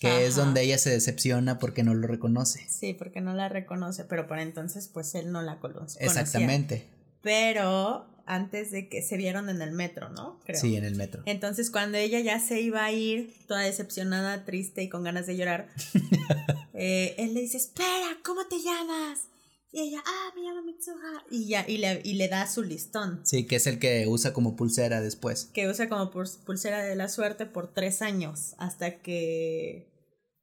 que 0.00 0.26
es 0.26 0.36
donde 0.36 0.62
ella 0.62 0.78
se 0.78 0.90
decepciona 0.90 1.58
porque 1.58 1.82
no 1.82 1.94
lo 1.94 2.06
reconoce. 2.06 2.64
Sí, 2.68 2.94
porque 2.94 3.20
no 3.20 3.34
la 3.34 3.48
reconoce, 3.48 4.04
pero 4.04 4.28
para 4.28 4.42
entonces 4.42 4.88
pues 4.88 5.14
él 5.14 5.32
no 5.32 5.42
la 5.42 5.58
conoce. 5.58 6.04
Exactamente. 6.04 6.86
Pero 7.20 8.06
antes 8.28 8.70
de 8.70 8.88
que 8.88 9.02
se 9.02 9.16
vieron 9.16 9.48
en 9.48 9.60
el 9.62 9.72
metro, 9.72 10.10
¿no? 10.10 10.38
Creo. 10.44 10.60
Sí, 10.60 10.76
en 10.76 10.84
el 10.84 10.94
metro. 10.94 11.22
Entonces 11.26 11.70
cuando 11.70 11.98
ella 11.98 12.20
ya 12.20 12.38
se 12.38 12.60
iba 12.60 12.84
a 12.84 12.92
ir, 12.92 13.34
toda 13.46 13.62
decepcionada, 13.62 14.44
triste 14.44 14.82
y 14.82 14.88
con 14.88 15.02
ganas 15.02 15.26
de 15.26 15.36
llorar, 15.36 15.68
eh, 16.74 17.14
él 17.18 17.34
le 17.34 17.40
dice, 17.40 17.56
espera, 17.56 18.18
¿cómo 18.22 18.46
te 18.46 18.56
llamas? 18.62 19.28
Y 19.70 19.80
ella, 19.80 20.02
ah, 20.06 20.32
me 20.34 20.42
llamo 20.42 20.62
Mitsuha. 20.62 21.24
Y 21.30 21.48
ya, 21.48 21.64
y 21.68 21.78
le, 21.78 22.00
y 22.04 22.14
le 22.14 22.28
da 22.28 22.46
su 22.46 22.62
listón. 22.62 23.20
Sí, 23.24 23.46
que 23.46 23.56
es 23.56 23.66
el 23.66 23.78
que 23.78 24.06
usa 24.06 24.32
como 24.32 24.56
pulsera 24.56 25.00
después. 25.00 25.50
Que 25.52 25.68
usa 25.68 25.88
como 25.88 26.10
pulsera 26.10 26.82
de 26.82 26.96
la 26.96 27.08
suerte 27.08 27.44
por 27.44 27.72
tres 27.74 28.00
años, 28.00 28.54
hasta 28.58 29.00
que 29.00 29.90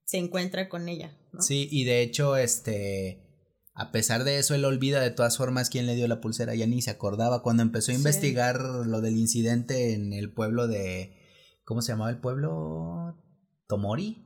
se 0.06 0.18
encuentra 0.18 0.70
con 0.70 0.90
ella. 0.90 1.18
¿no? 1.32 1.42
Sí, 1.42 1.68
y 1.72 1.86
de 1.86 2.02
hecho, 2.02 2.38
este. 2.38 3.25
A 3.78 3.92
pesar 3.92 4.24
de 4.24 4.40
eso, 4.40 4.56
él 4.56 4.64
olvida 4.64 5.02
de 5.02 5.12
todas 5.12 5.36
formas 5.36 5.70
quién 5.70 5.86
le 5.86 5.96
dio 5.96 6.08
la 6.08 6.22
pulsera, 6.22 6.56
ya 6.56 6.66
ni 6.66 6.82
se 6.82 6.92
acordaba. 6.92 7.44
Cuando 7.44 7.62
empezó 7.62 7.92
a 7.92 7.96
investigar 7.96 8.62
lo 8.62 9.02
del 9.02 9.18
incidente 9.18 9.94
en 9.94 10.14
el 10.14 10.32
pueblo 10.32 10.68
de. 10.68 11.18
¿Cómo 11.66 11.82
se 11.82 11.92
llamaba 11.92 12.10
el 12.10 12.20
pueblo? 12.20 13.22
¿Tomori? 13.68 14.26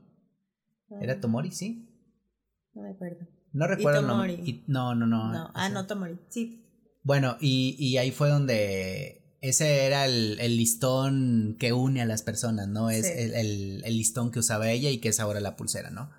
¿Era 1.00 1.14
ah. 1.14 1.20
Tomori, 1.20 1.50
sí? 1.50 1.88
No 2.74 2.82
me 2.82 2.90
acuerdo. 2.90 3.26
No 3.52 3.66
recuerdo. 3.66 4.02
No, 4.02 4.94
no, 4.94 4.94
no, 4.94 5.32
no. 5.32 5.50
Ah, 5.54 5.68
no, 5.68 5.84
Tomori, 5.86 6.20
sí. 6.28 6.64
Bueno, 7.02 7.36
y, 7.40 7.74
y 7.76 7.96
ahí 7.96 8.12
fue 8.12 8.28
donde 8.28 9.36
ese 9.40 9.86
era 9.86 10.04
el, 10.04 10.38
el, 10.40 10.56
listón 10.56 11.56
que 11.58 11.72
une 11.72 12.02
a 12.02 12.06
las 12.06 12.22
personas, 12.22 12.68
¿no? 12.68 12.90
Es 12.90 13.06
el, 13.06 13.34
el, 13.34 13.82
el, 13.84 13.96
listón 13.96 14.30
que 14.30 14.38
usaba 14.38 14.70
ella 14.70 14.90
y 14.90 14.98
que 14.98 15.08
es 15.08 15.18
ahora 15.18 15.40
la 15.40 15.56
pulsera, 15.56 15.90
¿no? 15.90 16.10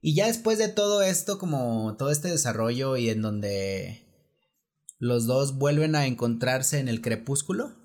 Y 0.00 0.14
ya 0.14 0.26
después 0.26 0.58
de 0.58 0.68
todo 0.68 1.02
esto, 1.02 1.38
como 1.38 1.96
todo 1.96 2.10
este 2.10 2.28
desarrollo 2.28 2.96
y 2.96 3.10
en 3.10 3.22
donde 3.22 4.06
los 4.98 5.26
dos 5.26 5.56
vuelven 5.56 5.96
a 5.96 6.06
encontrarse 6.06 6.78
en 6.78 6.88
el 6.88 7.00
crepúsculo, 7.00 7.76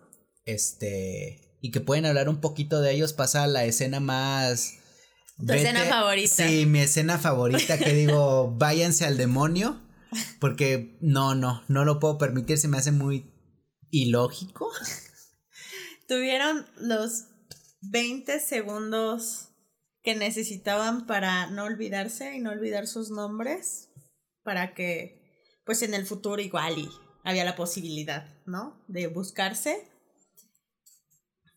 este, 0.46 1.58
y 1.62 1.72
que 1.72 1.82
pueden 1.82 2.06
hablar 2.06 2.30
un 2.30 2.42
poquito 2.42 2.82
de 2.82 2.92
ellos, 2.92 3.14
pasa 3.14 3.48
la 3.48 3.66
escena 3.66 4.00
más... 4.00 4.76
Tu 5.38 5.54
escena 5.54 5.84
favorita. 5.86 6.48
Sí, 6.48 6.66
mi 6.68 6.80
escena 6.80 7.18
favorita 7.18 7.80
que 7.80 7.94
digo, 7.94 8.54
váyanse 8.58 9.06
al 9.06 9.18
demonio, 9.18 9.82
porque 10.40 10.98
no, 11.02 11.34
no, 11.34 11.64
no 11.68 11.86
lo 11.86 12.00
puedo 12.00 12.20
permitir, 12.20 12.60
se 12.60 12.68
me 12.68 12.78
hace 12.78 12.92
muy 12.92 13.32
ilógico. 13.90 14.70
Tuvieron 16.08 16.68
los 16.78 17.26
20 17.82 18.40
segundos 18.40 19.53
que 20.04 20.16
necesitaban 20.16 21.08
para 21.08 21.48
no 21.48 21.64
olvidarse 21.64 22.36
y 22.36 22.40
no 22.40 22.52
olvidar 22.52 22.88
sus 22.88 23.10
nombres, 23.10 23.90
para 24.44 24.74
que, 24.74 25.22
pues 25.66 25.82
en 25.82 25.94
el 25.94 26.06
futuro 26.06 26.42
igual 26.42 26.78
y 26.78 26.90
había 27.24 27.46
la 27.46 27.56
posibilidad, 27.56 28.28
¿no? 28.46 28.84
De 28.88 29.08
buscarse. 29.08 29.88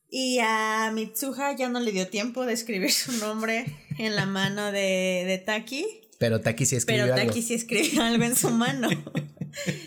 Y 0.08 0.38
a 0.40 0.92
Mitsuha 0.94 1.56
ya 1.56 1.68
no 1.68 1.80
le 1.80 1.90
dio 1.90 2.08
tiempo 2.08 2.46
de 2.46 2.52
escribir 2.52 2.92
su 2.92 3.12
nombre 3.12 3.66
en 3.98 4.14
la 4.14 4.26
mano 4.26 4.70
de, 4.70 5.24
de 5.26 5.42
Taki. 5.44 5.84
Pero 6.18 6.40
Taki 6.40 6.64
sí 6.64 6.76
escribió 6.76 7.04
Pero 7.04 7.16
Taki 7.16 7.42
sí 7.42 7.54
escribió 7.54 8.02
algo 8.04 8.24
en 8.24 8.36
su 8.36 8.50
mano. 8.50 8.88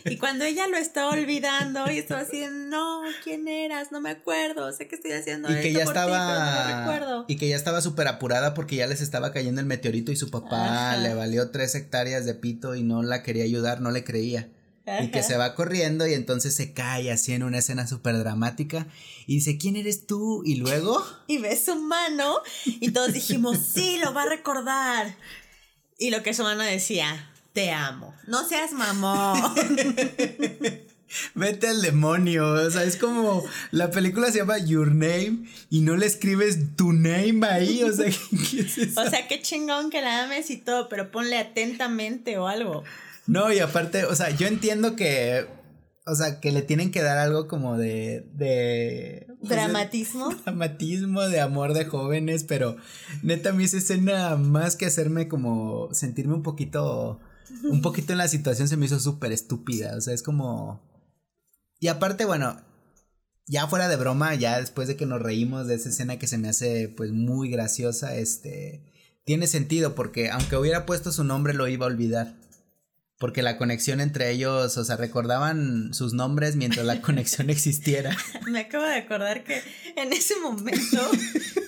Y 0.06 0.18
cuando 0.18 0.46
ella 0.46 0.68
lo 0.68 0.78
estaba 0.78 1.12
olvidando 1.12 1.90
y 1.92 1.98
estaba 1.98 2.22
así, 2.22 2.44
no, 2.52 3.02
¿quién 3.24 3.48
eras? 3.48 3.92
No 3.92 4.02
me 4.02 4.10
acuerdo, 4.10 4.72
sé 4.72 4.88
que 4.88 4.96
estoy 4.96 5.12
haciendo 5.12 5.52
y 5.52 5.62
que 5.62 5.72
ya 5.72 5.84
estaba, 5.84 6.82
recuerdo. 6.82 7.26
Y 7.28 7.38
que 7.38 7.48
ya 7.48 7.56
estaba 7.56 7.82
súper 7.82 8.08
apurada 8.08 8.54
porque 8.54 8.76
ya 8.76 8.88
les 8.88 9.02
estaba 9.02 9.32
cayendo 9.32 9.62
el 9.62 9.68
meteorito 9.68 10.12
y 10.12 10.16
su 10.16 10.30
papá 10.30 10.98
le 10.98 11.14
valió 11.14 11.52
tres 11.52 11.76
hectáreas 11.76 12.26
de 12.26 12.34
pito 12.34 12.76
y 12.76 12.84
no 12.84 13.04
la 13.04 13.24
quería 13.24 13.44
ayudar, 13.44 13.82
no 13.82 13.92
le 13.92 14.04
creía. 14.04 14.50
Y 15.02 15.12
que 15.12 15.22
se 15.22 15.38
va 15.38 15.54
corriendo 15.54 16.08
y 16.08 16.14
entonces 16.14 16.56
se 16.56 16.74
cae 16.74 17.12
así 17.12 17.34
en 17.34 17.44
una 17.44 17.60
escena 17.60 17.86
súper 17.86 18.18
dramática 18.18 18.88
y 19.28 19.36
dice, 19.36 19.60
¿quién 19.60 19.76
eres 19.76 20.08
tú? 20.08 20.42
Y 20.44 20.56
luego... 20.56 21.06
Y 21.28 21.38
ve 21.38 21.56
su 21.56 21.76
mano 21.76 22.38
y 22.66 22.92
todos 22.92 23.14
dijimos, 23.14 23.60
sí, 23.72 24.00
lo 24.04 24.16
va 24.16 24.24
a 24.24 24.30
recordar. 24.30 25.16
Y 26.00 26.10
lo 26.10 26.24
que 26.24 26.34
su 26.34 26.42
mano 26.42 26.64
decía, 26.64 27.32
te 27.60 27.72
amo. 27.72 28.16
No 28.26 28.48
seas 28.48 28.72
mamón. 28.72 29.54
Vete 31.36 31.68
al 31.68 31.82
demonio. 31.82 32.54
O 32.54 32.72
sea, 32.72 32.86
es 32.86 32.96
como 32.96 33.44
la 33.72 33.92
película 33.92 34.32
se 34.32 34.38
llama 34.38 34.60
Your 34.60 34.88
Name 34.88 35.46
y 35.70 35.82
no 35.82 35.98
le 35.98 36.06
escribes 36.06 36.78
tu 36.78 36.94
name 36.94 37.46
ahí. 37.46 37.84
O 37.84 37.92
sea, 37.92 38.06
¿qué 38.52 38.62
es 38.62 38.78
eso? 38.78 39.02
O 39.02 39.10
sea, 39.10 39.28
qué 39.28 39.42
chingón 39.42 39.90
que 39.90 40.02
la 40.02 40.24
ames 40.24 40.50
y 40.52 40.58
todo, 40.58 40.88
pero 40.88 41.12
ponle 41.12 41.38
atentamente 41.38 42.38
o 42.38 42.48
algo. 42.48 42.86
No, 43.28 43.52
y 43.52 43.60
aparte, 43.60 44.06
o 44.06 44.16
sea, 44.16 44.30
yo 44.30 44.48
entiendo 44.48 44.96
que. 44.96 45.46
O 46.06 46.16
sea, 46.16 46.40
que 46.40 46.54
le 46.54 46.62
tienen 46.62 46.92
que 46.92 47.02
dar 47.02 47.18
algo 47.18 47.50
como 47.50 47.78
de. 47.78 48.26
de 48.36 49.28
pues, 49.42 49.50
¿Dramatismo? 49.50 50.30
dramatismo, 50.46 51.24
de 51.24 51.42
amor 51.42 51.74
de 51.74 51.84
jóvenes, 51.84 52.46
pero 52.46 52.78
neta, 53.22 53.50
a 53.50 53.54
mí 53.54 53.66
esa 53.66 53.80
escena, 53.80 54.38
más 54.38 54.78
que 54.78 54.86
hacerme 54.86 55.28
como 55.28 55.94
sentirme 55.94 56.36
un 56.36 56.44
poquito 56.44 57.20
un 57.64 57.82
poquito 57.82 58.12
en 58.12 58.18
la 58.18 58.28
situación 58.28 58.68
se 58.68 58.78
me 58.78 58.86
hizo 58.86 59.00
súper 59.00 59.32
estúpida. 59.32 59.96
O 59.98 60.02
sea, 60.02 60.14
es 60.14 60.24
como. 60.24 60.82
Y 61.80 61.88
aparte, 61.88 62.26
bueno, 62.26 62.62
ya 63.48 63.68
fuera 63.68 63.88
de 63.88 63.96
broma, 63.96 64.36
ya 64.36 64.60
después 64.60 64.88
de 64.88 64.96
que 64.96 65.06
nos 65.06 65.22
reímos 65.22 65.68
de 65.68 65.76
esa 65.76 65.90
escena 65.90 66.20
que 66.20 66.28
se 66.28 66.38
me 66.38 66.50
hace 66.50 66.90
pues 66.90 67.12
muy 67.12 67.50
graciosa, 67.50 68.16
este. 68.16 68.86
Tiene 69.26 69.48
sentido 69.48 69.96
porque 69.96 70.32
aunque 70.32 70.58
hubiera 70.58 70.86
puesto 70.86 71.12
su 71.12 71.24
nombre 71.24 71.54
lo 71.54 71.68
iba 71.68 71.86
a 71.86 71.90
olvidar. 71.90 72.36
Porque 73.20 73.42
la 73.42 73.58
conexión 73.58 74.00
entre 74.00 74.32
ellos, 74.32 74.78
o 74.78 74.86
sea, 74.86 74.96
recordaban 74.96 75.94
sus 75.94 76.14
nombres 76.14 76.56
mientras 76.56 76.86
la 76.86 77.02
conexión 77.04 77.50
existiera. 77.50 78.16
Me 78.50 78.62
acabo 78.62 78.86
de 78.86 78.96
acordar 78.96 79.44
que 79.44 79.62
en 79.98 80.14
ese 80.14 80.40
momento 80.40 81.02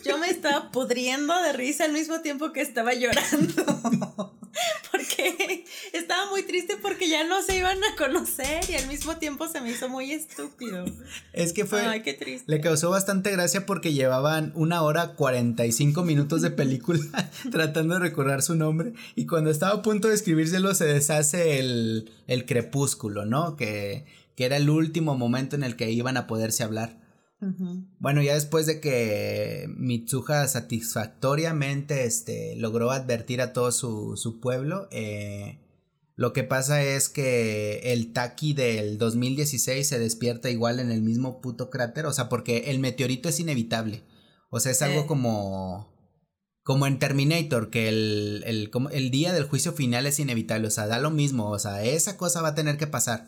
yo 0.06 0.18
me 0.18 0.30
estaba 0.30 0.72
pudriendo 0.72 1.40
de 1.42 1.52
risa 1.52 1.84
al 1.84 1.92
mismo 1.92 2.22
tiempo 2.22 2.54
que 2.54 2.62
estaba 2.62 2.94
llorando. 2.94 4.38
porque 4.92 5.66
estaba 5.94 6.30
muy 6.30 6.44
triste 6.44 6.78
porque 6.82 7.10
ya 7.10 7.24
no 7.26 7.42
se 7.42 7.58
iban 7.58 7.78
a 7.84 7.96
conocer 7.96 8.70
y 8.70 8.76
al 8.76 8.88
mismo 8.88 9.18
tiempo 9.18 9.48
se 9.48 9.62
me 9.62 9.72
hizo 9.72 9.90
muy 9.90 10.12
estúpido. 10.12 10.86
Es 11.34 11.54
que 11.54 11.66
fue... 11.66 11.82
Ay, 11.82 12.02
qué 12.02 12.14
triste. 12.14 12.52
Le 12.52 12.62
causó 12.62 12.90
bastante 12.90 13.32
gracia 13.32 13.66
porque 13.66 13.94
llevaban 13.94 14.52
una 14.56 14.82
hora 14.82 15.14
45 15.14 16.04
minutos 16.04 16.42
de 16.42 16.52
película 16.52 17.02
tratando 17.52 17.96
de 17.96 18.00
recordar 18.00 18.42
su 18.42 18.56
nombre 18.56 18.94
y 19.16 19.26
cuando 19.26 19.50
estaba 19.50 19.76
a 19.76 19.82
punto 19.82 20.08
de 20.08 20.16
escribírselo 20.16 20.74
se 20.76 20.86
deshace 20.86 21.60
el, 21.60 22.12
el 22.28 22.46
crepúsculo, 22.46 23.26
¿no? 23.26 23.56
Que, 23.56 24.06
que 24.36 24.46
era 24.46 24.58
el 24.58 24.70
último 24.70 25.18
momento 25.18 25.56
en 25.56 25.64
el 25.64 25.76
que 25.76 25.92
iban 25.92 26.18
a 26.18 26.28
poderse 26.28 26.64
hablar. 26.64 27.01
Bueno, 28.00 28.22
ya 28.22 28.36
después 28.36 28.68
de 28.68 28.80
que 28.80 29.68
Mitsuha 29.76 30.48
satisfactoriamente 30.48 32.06
este, 32.06 32.56
logró 32.56 32.92
advertir 32.92 33.42
a 33.42 33.52
todo 33.52 33.72
su, 33.72 34.16
su 34.16 34.40
pueblo, 34.40 34.88
eh, 34.92 35.60
lo 36.16 36.34
que 36.34 36.44
pasa 36.44 36.84
es 36.84 37.10
que 37.10 37.80
el 37.94 38.14
Taki 38.14 38.54
del 38.54 39.00
2016 39.00 39.88
se 39.88 39.98
despierta 39.98 40.52
igual 40.52 40.80
en 40.80 40.92
el 40.92 41.02
mismo 41.02 41.42
puto 41.42 41.72
cráter, 41.72 42.06
o 42.06 42.14
sea, 42.14 42.30
porque 42.30 42.70
el 42.70 42.78
meteorito 42.78 43.28
es 43.28 43.40
inevitable. 43.40 44.04
O 44.52 44.60
sea, 44.60 44.72
es 44.72 44.82
algo 44.84 45.08
como 45.08 45.90
como 46.64 46.86
en 46.86 47.00
Terminator, 47.00 47.72
que 47.72 47.90
el, 47.90 48.44
el, 48.46 48.72
el, 48.92 49.12
día 49.12 49.34
del 49.34 49.46
juicio 49.46 49.74
final 49.74 50.06
es 50.06 50.20
inevitable, 50.20 50.68
o 50.68 50.72
sea, 50.72 50.86
da 50.86 51.00
lo 51.00 51.10
mismo, 51.10 51.50
o 51.50 51.58
sea, 51.58 51.84
esa 51.84 52.18
cosa 52.18 52.42
va 52.42 52.50
a 52.50 52.56
tener 52.56 52.78
que 52.78 52.86
pasar. 52.86 53.28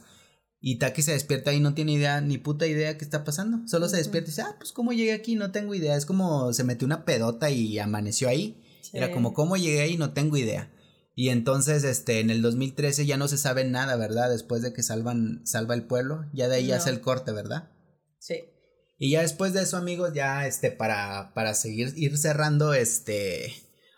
Y 0.66 0.78
Taki 0.78 1.02
se 1.02 1.12
despierta 1.12 1.52
y 1.52 1.60
no 1.60 1.74
tiene 1.74 1.92
idea, 1.92 2.22
ni 2.22 2.38
puta 2.38 2.66
idea 2.66 2.98
qué 2.98 3.04
está 3.04 3.26
pasando. 3.26 3.68
Solo 3.68 3.90
se 3.90 3.98
despierta 3.98 4.30
y 4.30 4.32
dice, 4.32 4.42
ah, 4.44 4.56
pues 4.58 4.72
cómo 4.72 4.94
llegué 4.94 5.12
aquí, 5.12 5.36
no 5.36 5.52
tengo 5.52 5.76
idea. 5.76 5.98
Es 5.98 6.06
como 6.06 6.54
se 6.54 6.64
metió 6.64 6.86
una 6.86 7.04
pedota 7.04 7.50
y 7.50 7.78
amaneció 7.80 8.30
ahí. 8.30 8.64
Era 8.94 9.12
como, 9.12 9.34
¿cómo 9.34 9.58
llegué 9.58 9.82
ahí? 9.82 9.98
No 9.98 10.14
tengo 10.14 10.38
idea. 10.38 10.72
Y 11.16 11.30
entonces, 11.30 11.84
este, 11.84 12.22
en 12.22 12.30
el 12.30 12.42
2013 12.42 13.06
ya 13.06 13.18
no 13.18 13.28
se 13.28 13.38
sabe 13.38 13.66
nada, 13.66 13.98
¿verdad? 13.98 14.30
Después 14.30 14.62
de 14.62 14.72
que 14.72 14.84
salvan, 14.84 15.42
salva 15.46 15.74
el 15.74 15.84
pueblo, 15.84 16.30
ya 16.32 16.48
de 16.48 16.56
ahí 16.56 16.72
hace 16.72 16.92
el 16.92 17.02
corte, 17.02 17.34
¿verdad? 17.34 17.70
Sí. 18.20 18.46
Y 18.98 19.12
ya 19.12 19.22
después 19.22 19.52
de 19.52 19.64
eso, 19.64 19.76
amigos, 19.76 20.14
ya, 20.14 20.48
este, 20.48 20.72
para, 20.72 21.34
para 21.34 21.56
seguir, 21.56 21.92
ir 21.98 22.18
cerrando, 22.18 22.74
este, 22.74 23.54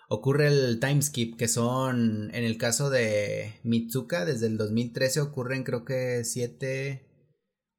ocurre 0.10 0.48
el 0.48 0.80
time 0.80 1.02
skip, 1.02 1.38
que 1.38 1.48
son, 1.48 2.34
en 2.34 2.44
el 2.44 2.58
caso 2.58 2.89
de 2.89 3.60
Mitsuka, 3.63 4.26
desde 4.26 4.48
el 4.48 4.58
2013 4.58 5.22
ocurren 5.22 5.63
creo 5.63 5.86
que 5.86 6.24
7, 6.24 7.06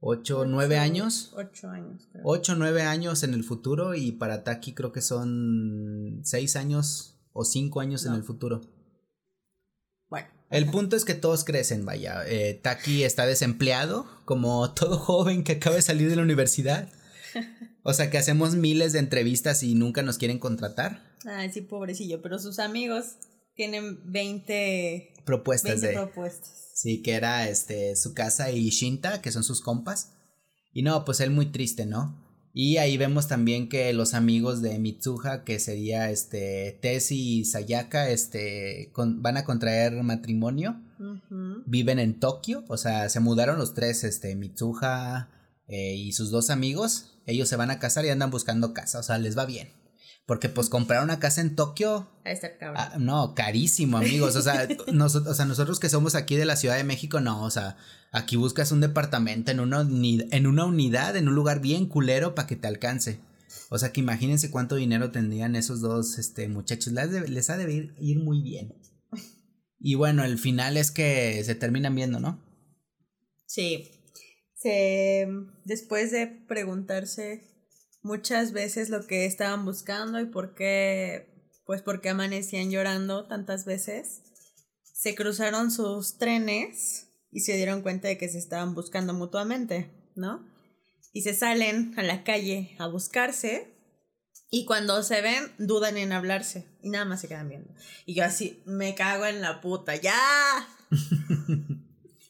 8, 0.00 0.44
9 0.46 0.78
años. 0.78 1.32
8 1.36 1.68
años, 1.70 2.08
creo. 2.12 2.22
8, 2.24 2.54
9 2.56 2.82
años 2.82 3.22
en 3.22 3.34
el 3.34 3.44
futuro 3.44 3.94
y 3.94 4.12
para 4.12 4.44
Taki 4.44 4.74
creo 4.74 4.92
que 4.92 5.00
son 5.00 6.20
6 6.22 6.56
años 6.56 7.18
o 7.32 7.44
5 7.44 7.80
años 7.80 8.06
en 8.06 8.14
el 8.14 8.22
futuro. 8.22 8.60
Bueno. 10.08 10.28
El 10.50 10.66
punto 10.70 10.96
es 10.96 11.04
que 11.04 11.14
todos 11.14 11.44
crecen, 11.44 11.84
vaya. 11.84 12.22
Eh, 12.26 12.54
Taki 12.62 13.02
está 13.02 13.26
desempleado, 13.26 14.06
como 14.24 14.70
todo 14.74 14.98
joven 14.98 15.44
que 15.44 15.52
acaba 15.52 15.76
de 15.76 15.82
salir 15.82 16.08
de 16.08 16.16
la 16.16 16.22
universidad. 16.22 16.88
O 17.88 17.92
sea, 17.92 18.10
que 18.10 18.18
hacemos 18.18 18.56
miles 18.56 18.92
de 18.92 18.98
entrevistas 18.98 19.62
y 19.62 19.76
nunca 19.76 20.02
nos 20.02 20.18
quieren 20.18 20.40
contratar. 20.40 21.16
Ay, 21.24 21.52
sí, 21.52 21.60
pobrecillo, 21.60 22.20
pero 22.20 22.40
sus 22.40 22.58
amigos 22.58 23.12
tienen 23.54 24.00
20 24.10 25.14
propuestas 25.24 25.80
20 25.80 25.96
propuestas. 25.96 26.70
Sí, 26.74 27.00
que 27.00 27.12
era 27.12 27.48
este 27.48 27.94
su 27.94 28.12
casa 28.12 28.50
y 28.50 28.70
Shinta, 28.70 29.22
que 29.22 29.30
son 29.30 29.44
sus 29.44 29.60
compas. 29.60 30.14
Y 30.72 30.82
no, 30.82 31.04
pues 31.04 31.20
él 31.20 31.30
muy 31.30 31.46
triste, 31.46 31.86
¿no? 31.86 32.26
Y 32.52 32.78
ahí 32.78 32.96
vemos 32.96 33.28
también 33.28 33.68
que 33.68 33.92
los 33.92 34.14
amigos 34.14 34.62
de 34.62 34.80
Mitsuha, 34.80 35.44
que 35.44 35.60
sería 35.60 36.10
este 36.10 36.76
Tessie 36.82 37.40
y 37.40 37.44
Sayaka, 37.44 38.10
este 38.10 38.90
van 38.96 39.36
a 39.36 39.44
contraer 39.44 40.02
matrimonio. 40.02 40.82
Viven 41.66 42.00
en 42.00 42.18
Tokio, 42.18 42.64
o 42.66 42.78
sea, 42.78 43.08
se 43.10 43.20
mudaron 43.20 43.58
los 43.58 43.74
tres, 43.74 44.02
este 44.02 44.34
Mitsuha 44.34 45.28
eh, 45.68 45.94
y 45.94 46.12
sus 46.12 46.30
dos 46.30 46.50
amigos. 46.50 47.15
Ellos 47.26 47.48
se 47.48 47.56
van 47.56 47.70
a 47.70 47.78
casar 47.78 48.04
y 48.04 48.10
andan 48.10 48.30
buscando 48.30 48.72
casa, 48.72 49.00
o 49.00 49.02
sea, 49.02 49.18
les 49.18 49.36
va 49.36 49.44
bien. 49.44 49.68
Porque 50.26 50.48
pues 50.48 50.68
comprar 50.68 51.04
una 51.04 51.20
casa 51.20 51.40
en 51.40 51.54
Tokio. 51.54 52.08
Ah, 52.74 52.96
no, 52.98 53.34
carísimo, 53.34 53.98
amigos. 53.98 54.34
O 54.34 54.42
sea, 54.42 54.66
nosotros, 54.92 55.32
o 55.32 55.34
sea, 55.34 55.44
nosotros 55.44 55.78
que 55.78 55.88
somos 55.88 56.16
aquí 56.16 56.34
de 56.34 56.44
la 56.44 56.56
Ciudad 56.56 56.76
de 56.76 56.84
México, 56.84 57.20
no, 57.20 57.44
o 57.44 57.50
sea, 57.50 57.76
aquí 58.10 58.34
buscas 58.34 58.72
un 58.72 58.80
departamento 58.80 59.52
en 59.52 59.60
una, 59.60 59.82
en 59.82 60.46
una 60.46 60.64
unidad, 60.64 61.16
en 61.16 61.28
un 61.28 61.34
lugar 61.36 61.60
bien 61.60 61.86
culero 61.86 62.34
para 62.34 62.48
que 62.48 62.56
te 62.56 62.66
alcance. 62.66 63.20
O 63.68 63.78
sea, 63.78 63.92
que 63.92 64.00
imagínense 64.00 64.50
cuánto 64.50 64.74
dinero 64.74 65.12
tendrían 65.12 65.54
esos 65.54 65.80
dos 65.80 66.18
este, 66.18 66.48
muchachos. 66.48 66.92
Les, 66.92 67.30
les 67.30 67.50
ha 67.50 67.56
de 67.56 67.72
ir, 67.72 67.94
ir 68.00 68.18
muy 68.18 68.42
bien. 68.42 68.74
Y 69.78 69.94
bueno, 69.94 70.24
el 70.24 70.38
final 70.38 70.76
es 70.76 70.90
que 70.90 71.42
se 71.44 71.54
terminan 71.54 71.94
viendo, 71.94 72.18
¿no? 72.18 72.42
Sí. 73.46 73.95
Se, 74.56 75.28
después 75.64 76.10
de 76.10 76.26
preguntarse 76.26 77.56
muchas 78.02 78.52
veces 78.52 78.88
lo 78.88 79.06
que 79.06 79.26
estaban 79.26 79.64
buscando 79.64 80.20
y 80.20 80.26
por 80.26 80.54
qué, 80.54 81.50
pues 81.66 81.82
porque 81.82 82.08
amanecían 82.08 82.70
llorando 82.70 83.26
tantas 83.26 83.64
veces. 83.64 84.22
Se 84.82 85.14
cruzaron 85.14 85.70
sus 85.70 86.16
trenes 86.16 87.08
y 87.30 87.40
se 87.40 87.56
dieron 87.56 87.82
cuenta 87.82 88.08
de 88.08 88.16
que 88.16 88.28
se 88.28 88.38
estaban 88.38 88.74
buscando 88.74 89.12
mutuamente, 89.12 89.90
¿no? 90.14 90.46
Y 91.12 91.22
se 91.22 91.34
salen 91.34 91.94
a 91.98 92.02
la 92.02 92.24
calle 92.24 92.76
a 92.78 92.86
buscarse 92.86 93.76
y 94.50 94.64
cuando 94.64 95.02
se 95.02 95.20
ven 95.20 95.52
dudan 95.58 95.96
en 95.96 96.12
hablarse 96.12 96.66
y 96.80 96.90
nada 96.90 97.04
más 97.04 97.20
se 97.20 97.28
quedan 97.28 97.48
viendo. 97.48 97.74
Y 98.06 98.14
yo 98.14 98.24
así, 98.24 98.62
me 98.64 98.94
cago 98.94 99.26
en 99.26 99.42
la 99.42 99.60
puta, 99.60 99.96
ya. 99.96 100.14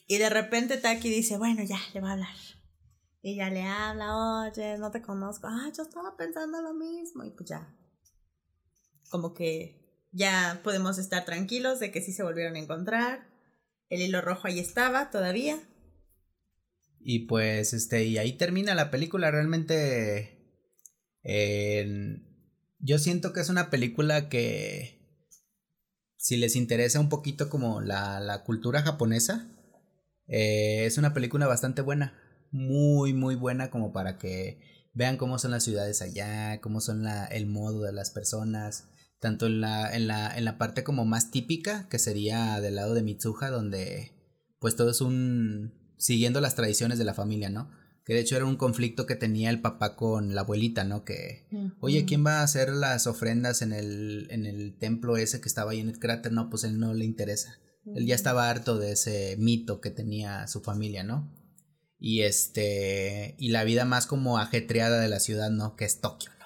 y 0.07 0.17
de 0.17 0.29
repente 0.29 0.77
Taki 0.77 1.09
dice, 1.09 1.37
bueno, 1.37 1.63
ya, 1.63 1.79
le 1.93 1.99
va 1.99 2.09
a 2.09 2.13
hablar. 2.13 2.35
Y 3.21 3.33
ella 3.33 3.49
le 3.49 3.63
habla, 3.63 4.47
oye, 4.47 4.77
no 4.77 4.89
te 4.89 5.01
conozco. 5.01 5.47
Ah, 5.47 5.69
yo 5.75 5.83
estaba 5.83 6.15
pensando 6.15 6.61
lo 6.61 6.73
mismo. 6.73 7.25
Y 7.25 7.31
pues 7.31 7.49
ya. 7.49 7.75
Como 9.09 9.33
que 9.33 10.07
ya 10.13 10.61
podemos 10.63 10.97
estar 10.97 11.25
tranquilos 11.25 11.79
de 11.79 11.91
que 11.91 12.01
sí 12.01 12.13
se 12.13 12.23
volvieron 12.23 12.55
a 12.55 12.59
encontrar. 12.59 13.27
El 13.89 14.01
hilo 14.01 14.21
rojo 14.21 14.47
ahí 14.47 14.59
estaba 14.59 15.11
todavía. 15.11 15.59
Y 17.01 17.27
pues, 17.27 17.73
este, 17.73 18.05
y 18.05 18.17
ahí 18.17 18.37
termina 18.37 18.75
la 18.75 18.91
película. 18.91 19.29
Realmente. 19.29 20.37
yo 22.79 22.97
siento 22.97 23.33
que 23.33 23.41
es 23.41 23.49
una 23.49 23.69
película 23.69 24.29
que. 24.29 24.95
Si 26.15 26.37
les 26.37 26.55
interesa 26.55 27.01
un 27.01 27.09
poquito 27.09 27.49
como 27.49 27.81
la, 27.81 28.21
la 28.21 28.45
cultura 28.45 28.83
japonesa. 28.83 29.56
Eh, 30.27 30.85
es 30.85 30.97
una 30.97 31.13
película 31.13 31.47
bastante 31.47 31.81
buena 31.81 32.13
muy, 32.51 33.13
muy 33.13 33.35
buena 33.35 33.69
como 33.69 33.93
para 33.93 34.17
que 34.17 34.59
vean 34.93 35.17
cómo 35.17 35.37
son 35.39 35.51
las 35.51 35.63
ciudades 35.63 36.01
allá, 36.01 36.59
cómo 36.61 36.81
son 36.81 37.03
la, 37.03 37.25
el 37.25 37.45
modo 37.45 37.83
de 37.83 37.93
las 37.93 38.11
personas, 38.11 38.89
tanto 39.19 39.47
en 39.47 39.61
la, 39.61 39.95
en, 39.95 40.07
la, 40.07 40.35
en 40.35 40.45
la 40.45 40.57
parte 40.57 40.83
como 40.83 41.05
más 41.05 41.31
típica, 41.31 41.87
que 41.89 41.99
sería 41.99 42.59
del 42.61 42.75
lado 42.75 42.93
de 42.93 43.03
Mitsuha, 43.03 43.49
donde 43.49 44.13
pues 44.59 44.75
todo 44.75 44.89
es 44.89 45.01
un... 45.01 45.73
siguiendo 45.97 46.41
las 46.41 46.55
tradiciones 46.55 46.97
de 46.97 47.05
la 47.05 47.13
familia, 47.13 47.49
¿no? 47.49 47.69
Que 48.03 48.13
de 48.13 48.21
hecho 48.21 48.37
era 48.37 48.45
un 48.45 48.55
conflicto 48.55 49.05
que 49.05 49.15
tenía 49.15 49.49
el 49.49 49.61
papá 49.61 49.95
con 49.95 50.33
la 50.33 50.41
abuelita, 50.41 50.83
¿no? 50.85 51.03
Que, 51.03 51.45
oye, 51.81 52.05
¿quién 52.05 52.25
va 52.25 52.39
a 52.39 52.43
hacer 52.43 52.71
las 52.71 53.05
ofrendas 53.05 53.61
en 53.61 53.73
el, 53.73 54.27
en 54.31 54.45
el 54.45 54.77
templo 54.77 55.17
ese 55.17 55.41
que 55.41 55.49
estaba 55.49 55.71
ahí 55.71 55.81
en 55.81 55.89
el 55.89 55.99
cráter? 55.99 56.31
No, 56.31 56.49
pues 56.49 56.63
él 56.63 56.79
no 56.79 56.93
le 56.93 57.03
interesa. 57.03 57.59
Él 57.95 58.05
ya 58.05 58.15
estaba 58.15 58.49
harto 58.49 58.77
de 58.77 58.91
ese 58.91 59.35
mito 59.37 59.81
que 59.81 59.91
tenía 59.91 60.47
su 60.47 60.61
familia, 60.61 61.03
¿no? 61.03 61.37
y 61.99 62.21
este 62.21 63.35
y 63.39 63.49
la 63.49 63.63
vida 63.63 63.85
más 63.85 64.07
como 64.07 64.37
ajetreada 64.37 64.99
de 64.99 65.09
la 65.09 65.19
ciudad, 65.19 65.49
¿no? 65.49 65.75
Que 65.75 65.85
es 65.85 65.99
Tokio, 65.99 66.31
¿no? 66.39 66.45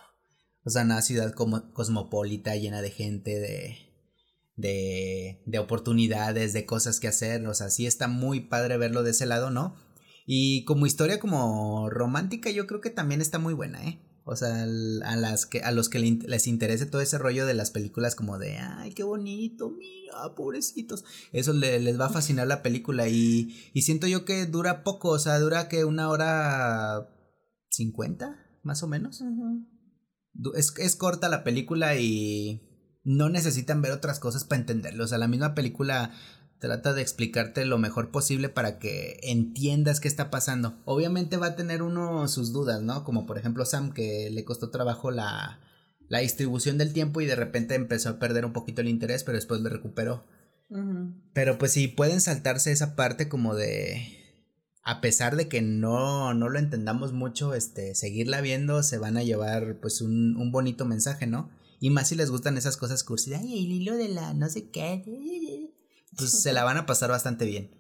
O 0.64 0.70
sea, 0.70 0.84
una 0.84 1.02
ciudad 1.02 1.34
como 1.34 1.72
cosmopolita, 1.74 2.56
llena 2.56 2.82
de 2.82 2.92
gente, 2.92 3.40
de 3.40 3.78
de 4.56 5.42
de 5.46 5.60
oportunidades, 5.60 6.54
de 6.54 6.66
cosas 6.66 7.00
que 7.00 7.08
hacer, 7.08 7.46
o 7.48 7.54
sea, 7.54 7.70
sí 7.70 7.86
está 7.86 8.08
muy 8.08 8.42
padre 8.42 8.78
verlo 8.78 9.04
de 9.04 9.12
ese 9.12 9.26
lado, 9.26 9.50
¿no? 9.52 9.76
Y 10.26 10.64
como 10.66 10.86
historia 10.86 11.20
como 11.20 11.90
romántica 11.90 12.50
yo 12.52 12.68
creo 12.68 12.80
que 12.82 12.90
también 12.90 13.22
está 13.22 13.40
muy 13.40 13.54
buena, 13.54 13.84
¿eh? 13.86 14.00
O 14.24 14.36
sea, 14.36 14.64
a, 14.64 14.66
las 15.16 15.46
que, 15.48 15.62
a 15.62 15.72
los 15.72 15.90
que 15.90 16.00
les 16.00 16.48
interese 16.48 16.86
todo 16.86 17.02
ese 17.02 17.18
rollo 17.18 17.46
de 17.46 17.56
las 17.56 17.72
películas 17.72 18.16
como 18.16 18.38
de, 18.38 18.58
ay, 18.58 18.94
qué 18.94 19.04
bonito, 19.04 19.72
mira, 19.72 20.36
pobrecitos. 20.36 21.04
Eso 21.32 21.54
les 21.54 22.00
va 22.00 22.06
a 22.06 22.10
fascinar 22.10 22.48
la 22.48 22.62
película 22.62 23.08
y, 23.08 23.56
y 23.74 23.82
siento 23.82 24.08
yo 24.08 24.24
que 24.24 24.46
dura 24.46 24.84
poco, 24.84 25.10
o 25.10 25.20
sea, 25.20 25.40
dura 25.40 25.68
que 25.70 25.86
una 25.86 26.10
hora 26.10 27.10
cincuenta, 27.70 28.38
más 28.64 28.84
o 28.84 28.88
menos. 28.88 29.24
es, 30.56 30.74
es 30.78 30.96
corta 30.96 31.28
la 31.28 31.44
película 31.44 31.98
y 31.98 32.62
no 33.04 33.30
necesitan 33.30 33.82
ver 33.82 33.92
otras 33.92 34.20
cosas 34.20 34.44
para 34.44 34.62
entenderlo. 34.62 35.04
O 35.04 35.08
sea, 35.08 35.18
la 35.18 35.28
misma 35.28 35.56
película 35.56 36.12
trata 36.62 36.94
de 36.94 37.02
explicarte 37.02 37.66
lo 37.66 37.80
mejor 37.80 38.12
posible 38.12 38.48
para 38.48 38.78
que 38.78 39.20
entiendas 39.24 40.00
qué 40.00 40.08
está 40.08 40.30
pasando. 40.30 40.80
Obviamente 40.86 41.38
va 41.38 41.48
a 41.48 41.56
tener 41.56 41.82
uno 41.82 42.28
sus 42.28 42.54
dudas, 42.54 42.84
¿no? 42.84 43.04
Como 43.04 43.26
por 43.26 43.40
ejemplo 43.40 43.66
Sam, 43.66 43.92
que 43.92 44.30
le 44.32 44.46
costó 44.46 44.70
trabajo 44.70 45.10
la, 45.10 45.60
la 46.08 46.20
distribución 46.20 46.78
del 46.78 46.94
tiempo 46.94 47.20
y 47.20 47.26
de 47.26 47.36
repente 47.36 47.74
empezó 47.74 48.10
a 48.10 48.20
perder 48.20 48.46
un 48.46 48.54
poquito 48.54 48.82
el 48.82 48.90
interés, 48.90 49.24
pero 49.24 49.38
después 49.38 49.60
le 49.62 49.70
recuperó. 49.70 50.24
Pero 51.34 51.58
pues 51.58 51.74
sí, 51.74 51.88
pueden 51.88 52.22
saltarse 52.22 52.72
esa 52.72 52.96
parte 52.96 53.28
como 53.28 53.56
de... 53.56 54.20
A 54.84 55.02
pesar 55.02 55.36
de 55.36 55.48
que 55.48 55.62
no, 55.62 56.34
no 56.34 56.48
lo 56.48 56.60
entendamos 56.60 57.12
mucho, 57.12 57.56
este, 57.56 57.94
seguirla 57.96 58.40
viendo 58.42 58.82
se 58.84 58.98
van 58.98 59.18
a 59.18 59.24
llevar 59.24 59.80
pues 59.82 60.02
un, 60.02 60.38
un 60.38 60.52
bonito 60.52 60.86
mensaje, 60.86 61.28
¿no? 61.28 61.50
Y 61.80 61.90
más 61.90 62.08
si 62.08 62.16
les 62.16 62.30
gustan 62.30 62.58
esas 62.58 62.78
cosas 62.78 63.04
cursi. 63.04 63.34
Ay, 63.34 63.66
el 63.66 63.72
hilo 63.72 63.98
de 63.98 64.10
la 64.10 64.34
no 64.36 64.48
sé 64.48 64.70
qué 64.70 65.04
pues 66.16 66.42
se 66.42 66.54
la 66.54 66.64
van 66.64 66.78
a 66.78 66.86
pasar 66.86 67.10
bastante 67.10 67.46
bien. 67.46 67.72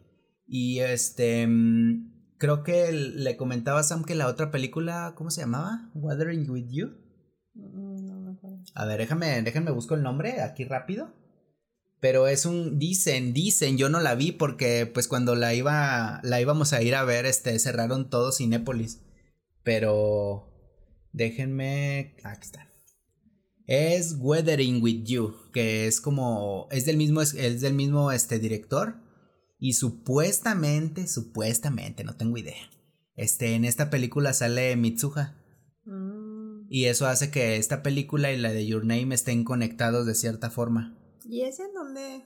Y 0.48 0.80
este, 0.80 1.48
mm, 1.48 2.36
creo 2.38 2.64
que 2.64 2.92
le 2.92 3.38
comentaba 3.38 3.80
a 3.80 3.84
Sam 3.84 4.04
que 4.04 4.16
la 4.16 4.28
otra 4.28 4.52
película, 4.52 5.14
¿cómo 5.16 5.32
se 5.32 5.42
llamaba? 5.42 5.90
Wuthering 5.94 6.50
with 6.50 6.68
You. 6.70 6.88
Mm, 7.54 8.06
no 8.06 8.20
me 8.20 8.32
acuerdo. 8.32 8.64
A 8.74 8.86
ver, 8.86 9.00
déjame, 9.00 9.42
déjame 9.42 9.72
busco 9.72 9.96
el 9.96 10.04
nombre 10.04 10.42
aquí 10.42 10.66
rápido. 10.66 11.14
Pero 12.00 12.28
es 12.28 12.48
un, 12.48 12.80
dicen, 12.80 13.32
dicen, 13.32 13.78
yo 13.78 13.88
no 13.88 14.00
la 14.00 14.16
vi 14.16 14.32
porque 14.32 14.88
pues 14.92 15.08
cuando 15.08 15.36
la 15.36 15.54
iba, 15.54 16.20
la 16.24 16.42
íbamos 16.42 16.74
a 16.74 16.82
ir 16.82 16.96
a 16.96 17.04
ver, 17.04 17.28
este, 17.28 17.58
cerraron 17.60 18.10
todo 18.10 18.32
Cinépolis. 18.32 19.02
Pero, 19.64 20.52
déjenme, 21.14 22.16
aquí 22.24 22.42
está. 22.42 22.71
Es 23.74 24.18
Weathering 24.20 24.84
with 24.84 25.06
You, 25.06 25.34
que 25.54 25.88
es 25.88 26.02
como, 26.02 26.68
es 26.72 26.86
del 26.86 26.98
mismo, 26.98 27.22
es, 27.22 27.62
del 27.62 27.74
mismo, 27.74 28.12
este, 28.12 28.38
director. 28.38 28.96
Y 29.60 29.74
supuestamente, 29.74 31.08
supuestamente, 31.08 32.04
no 32.04 32.18
tengo 32.18 32.36
idea. 32.38 32.70
Este, 33.16 33.56
en 33.56 33.64
esta 33.64 33.90
película 33.90 34.34
sale 34.34 34.76
Mitsuha. 34.76 35.38
Mm. 35.86 36.66
Y 36.68 36.88
eso 36.88 37.08
hace 37.08 37.32
que 37.32 37.56
esta 37.56 37.82
película 37.82 38.34
y 38.34 38.38
la 38.38 38.52
de 38.52 38.68
Your 38.68 38.84
Name 38.84 39.16
estén 39.16 39.46
conectados 39.46 40.06
de 40.06 40.16
cierta 40.16 40.50
forma. 40.50 41.00
¿Y 41.24 41.44
ese 41.44 41.64
en 41.64 41.74
dónde? 41.74 42.26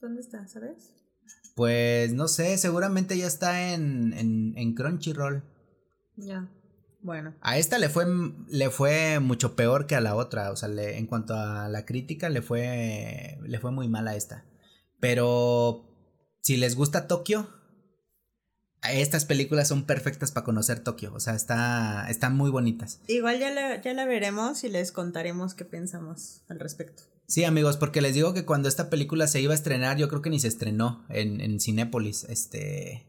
¿Dónde 0.00 0.22
está, 0.22 0.48
sabes? 0.48 0.94
Pues 1.54 2.14
no 2.14 2.26
sé, 2.26 2.56
seguramente 2.56 3.18
ya 3.18 3.26
está 3.26 3.74
en, 3.74 4.14
en, 4.14 4.56
en 4.56 4.74
Crunchyroll. 4.74 5.44
Ya. 6.16 6.50
Bueno. 7.04 7.34
A 7.42 7.58
esta 7.58 7.78
le 7.78 7.90
fue, 7.90 8.06
le 8.48 8.70
fue 8.70 9.20
mucho 9.20 9.54
peor 9.54 9.86
que 9.86 9.94
a 9.94 10.00
la 10.00 10.16
otra. 10.16 10.50
O 10.50 10.56
sea, 10.56 10.70
le, 10.70 10.96
en 10.96 11.06
cuanto 11.06 11.34
a 11.34 11.68
la 11.68 11.84
crítica, 11.84 12.30
le 12.30 12.40
fue, 12.40 13.38
le 13.44 13.58
fue 13.60 13.70
muy 13.70 13.88
mal 13.88 14.08
a 14.08 14.16
esta. 14.16 14.46
Pero 15.00 15.84
si 16.40 16.56
les 16.56 16.74
gusta 16.74 17.06
Tokio, 17.06 17.46
estas 18.90 19.26
películas 19.26 19.68
son 19.68 19.84
perfectas 19.84 20.32
para 20.32 20.44
conocer 20.44 20.80
Tokio. 20.80 21.12
O 21.12 21.20
sea, 21.20 21.34
está, 21.34 22.06
están 22.08 22.34
muy 22.34 22.50
bonitas. 22.50 23.00
Igual 23.06 23.38
ya 23.38 23.50
la, 23.50 23.82
ya 23.82 23.92
la 23.92 24.06
veremos 24.06 24.64
y 24.64 24.70
les 24.70 24.90
contaremos 24.90 25.52
qué 25.52 25.66
pensamos 25.66 26.40
al 26.48 26.58
respecto. 26.58 27.02
Sí, 27.26 27.44
amigos, 27.44 27.76
porque 27.76 28.00
les 28.00 28.14
digo 28.14 28.32
que 28.32 28.46
cuando 28.46 28.66
esta 28.66 28.88
película 28.88 29.26
se 29.26 29.42
iba 29.42 29.52
a 29.52 29.56
estrenar, 29.56 29.98
yo 29.98 30.08
creo 30.08 30.22
que 30.22 30.30
ni 30.30 30.40
se 30.40 30.48
estrenó 30.48 31.04
en, 31.10 31.42
en 31.42 31.60
Cinépolis. 31.60 32.24
Este. 32.24 33.06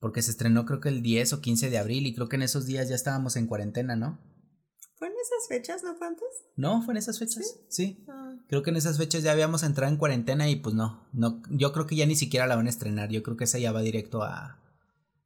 Porque 0.00 0.22
se 0.22 0.32
estrenó 0.32 0.66
creo 0.66 0.80
que 0.80 0.88
el 0.88 1.02
10 1.02 1.34
o 1.34 1.40
15 1.40 1.70
de 1.70 1.78
abril 1.78 2.06
y 2.06 2.14
creo 2.14 2.28
que 2.28 2.36
en 2.36 2.42
esos 2.42 2.66
días 2.66 2.88
ya 2.88 2.96
estábamos 2.96 3.36
en 3.36 3.46
cuarentena, 3.46 3.94
¿no? 3.94 4.18
¿Fue 4.96 5.08
en 5.08 5.14
esas 5.14 5.48
fechas, 5.48 5.82
no 5.82 5.94
fue 5.94 6.08
antes? 6.08 6.28
No, 6.56 6.82
fue 6.82 6.92
en 6.92 6.98
esas 6.98 7.18
fechas. 7.18 7.56
Sí. 7.68 8.04
Ah. 8.08 8.34
Creo 8.48 8.62
que 8.62 8.70
en 8.70 8.76
esas 8.76 8.98
fechas 8.98 9.22
ya 9.22 9.32
habíamos 9.32 9.62
entrado 9.62 9.92
en 9.92 9.98
cuarentena 9.98 10.48
y 10.50 10.56
pues 10.56 10.74
no, 10.74 11.06
no, 11.12 11.42
yo 11.50 11.72
creo 11.72 11.86
que 11.86 11.96
ya 11.96 12.04
ni 12.04 12.16
siquiera 12.16 12.46
la 12.46 12.56
van 12.56 12.66
a 12.66 12.70
estrenar. 12.70 13.10
Yo 13.10 13.22
creo 13.22 13.36
que 13.36 13.44
esa 13.44 13.58
ya 13.58 13.72
va 13.72 13.80
directo 13.80 14.22
a, 14.22 14.58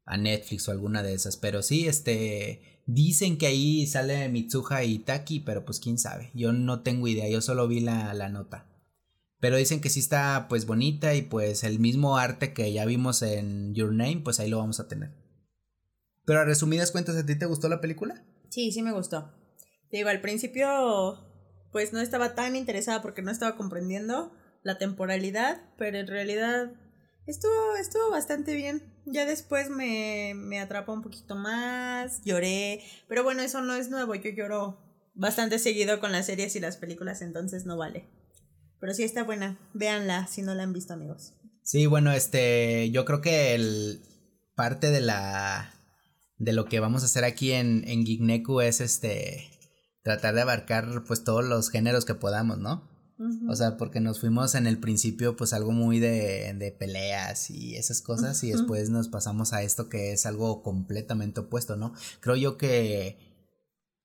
a 0.05 0.17
Netflix 0.17 0.69
o 0.69 0.73
alguna 0.73 1.03
de 1.03 1.15
esas. 1.15 1.37
Pero 1.37 1.63
sí, 1.63 1.89
este, 1.89 2.83
dicen 2.87 3.39
que 3.39 3.47
ahí 3.47 3.87
sale 3.87 4.29
Mitsuha 4.29 4.85
y 4.85 4.99
Taki, 5.01 5.41
pero 5.41 5.65
pues 5.65 5.81
quién 5.81 5.99
sabe. 5.99 6.31
Yo 6.35 6.53
no 6.53 6.83
tengo 6.83 7.09
idea, 7.09 7.29
yo 7.29 7.41
solo 7.41 7.67
vi 7.67 7.81
la, 7.81 8.15
la 8.15 8.29
nota. 8.29 8.67
Pero 9.45 9.59
dicen 9.59 9.83
que 9.83 9.91
sí 9.91 10.01
está 10.01 10.47
pues 10.49 10.65
bonita 10.65 11.15
y 11.15 11.21
pues 11.21 11.65
el 11.65 11.79
mismo 11.79 12.17
arte 12.17 12.55
que 12.55 12.73
ya 12.73 12.87
vimos 12.87 13.21
en 13.21 13.75
Your 13.75 13.93
Name, 13.93 14.23
pues 14.25 14.41
ahí 14.41 14.49
lo 14.49 14.57
vamos 14.57 14.81
a 14.81 14.89
tener. 14.89 15.11
Pero 16.25 16.41
a 16.41 16.47
resumidas 16.47 16.93
cuentas, 16.93 17.15
¿a 17.15 17.27
ti 17.27 17.39
te 17.39 17.45
gustó 17.45 17.69
la 17.69 17.83
película? 17.83 18.25
Sí, 18.49 18.73
sí 18.73 18.81
me 18.81 18.93
gustó. 18.93 19.35
Te 19.91 19.99
digo, 19.99 20.09
al 20.09 20.23
principio 20.23 21.19
pues 21.73 21.93
no 21.93 22.01
estaba 22.01 22.35
tan 22.35 22.57
interesada 22.57 23.03
porque 23.03 23.21
no 23.21 23.31
estaba 23.31 23.55
comprendiendo 23.55 24.33
la 24.63 24.79
temporalidad, 24.79 25.61
pero 25.77 25.99
en 25.99 26.07
realidad 26.07 26.73
estuvo, 27.27 27.77
estuvo 27.79 28.11
bastante 28.11 28.55
bien. 28.55 28.95
Ya 29.05 29.27
después 29.27 29.69
me, 29.69 30.33
me 30.35 30.59
atrapó 30.59 30.95
un 30.95 31.03
poquito 31.03 31.37
más, 31.37 32.23
lloré, 32.25 32.83
pero 33.09 33.23
bueno, 33.23 33.43
eso 33.43 33.61
no 33.61 33.75
es 33.75 33.91
nuevo, 33.91 34.15
yo 34.15 34.31
lloro 34.31 34.79
bastante 35.13 35.59
seguido 35.59 36.01
con 36.01 36.13
las 36.13 36.25
series 36.25 36.57
y 36.57 36.61
las 36.61 36.79
películas, 36.79 37.21
entonces 37.21 37.67
no 37.67 37.77
vale. 37.77 38.24
Pero 38.85 38.93
sí 38.93 39.03
está 39.03 39.25
buena. 39.25 39.57
Véanla 39.73 40.27
si 40.27 40.43
no 40.43 40.55
la 40.55 40.63
han 40.63 40.75
visto, 40.75 40.93
amigos. 40.93 41.33
Sí, 41.63 41.87
bueno, 41.87 42.13
este, 42.13 42.91
yo 42.91 43.07
creo 43.07 43.23
que 43.23 43.55
el 43.55 44.03
parte 44.55 44.91
de 44.91 45.01
la 45.01 45.73
de 46.37 46.53
lo 46.53 46.67
que 46.67 46.81
vamos 46.81 47.03
a 47.03 47.07
hacer 47.07 47.25
aquí 47.25 47.53
en, 47.53 47.89
en 47.89 48.05
Gigneku 48.05 48.61
es 48.61 48.83
este 48.83 49.49
tratar 50.03 50.35
de 50.35 50.43
abarcar 50.43 51.03
pues 51.07 51.25
todos 51.25 51.43
los 51.43 51.71
géneros 51.71 52.05
que 52.05 52.15
podamos, 52.15 52.59
¿no? 52.59 52.87
O 53.49 53.57
sea, 53.57 53.79
porque 53.79 54.01
nos 54.01 54.21
fuimos 54.21 54.55
en 54.55 54.67
el 54.67 54.79
principio 54.79 55.35
pues 55.35 55.55
algo 55.55 55.73
muy 55.73 55.99
de, 55.99 56.53
de 56.53 56.71
peleas 56.71 57.49
y 57.49 57.77
esas 57.77 58.03
cosas 58.03 58.45
y 58.45 58.51
después 58.51 58.91
nos 58.91 59.09
pasamos 59.09 59.55
a 59.55 59.63
esto 59.63 59.89
que 59.89 60.13
es 60.13 60.27
algo 60.27 60.63
completamente 60.63 61.41
opuesto, 61.41 61.77
¿no? 61.77 61.95
Creo 62.21 62.37
yo 62.37 62.59
que 62.59 63.17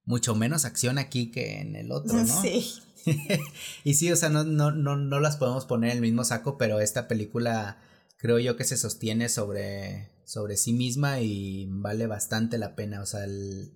mucho 0.05 0.35
menos 0.35 0.63
acción 0.63 0.97
aquí 0.99 1.31
que 1.31 1.59
en 1.59 1.75
el 1.75 1.91
otro, 1.91 2.13
¿no? 2.23 2.25
Sí. 2.41 2.81
y 3.83 3.93
sí, 3.93 4.11
o 4.11 4.15
sea, 4.15 4.29
no, 4.29 4.43
no, 4.43 4.71
no, 4.71 4.95
no 4.95 5.19
las 5.19 5.37
podemos 5.37 5.65
poner 5.65 5.91
en 5.91 5.97
el 5.97 6.01
mismo 6.01 6.23
saco, 6.23 6.57
pero 6.57 6.79
esta 6.79 7.07
película 7.07 7.77
creo 8.17 8.39
yo 8.39 8.55
que 8.57 8.65
se 8.65 8.77
sostiene 8.77 9.29
sobre, 9.29 10.11
sobre 10.25 10.57
sí 10.57 10.73
misma 10.73 11.21
y 11.21 11.67
vale 11.69 12.07
bastante 12.07 12.57
la 12.57 12.75
pena. 12.75 13.01
O 13.01 13.05
sea, 13.05 13.23
el, 13.23 13.73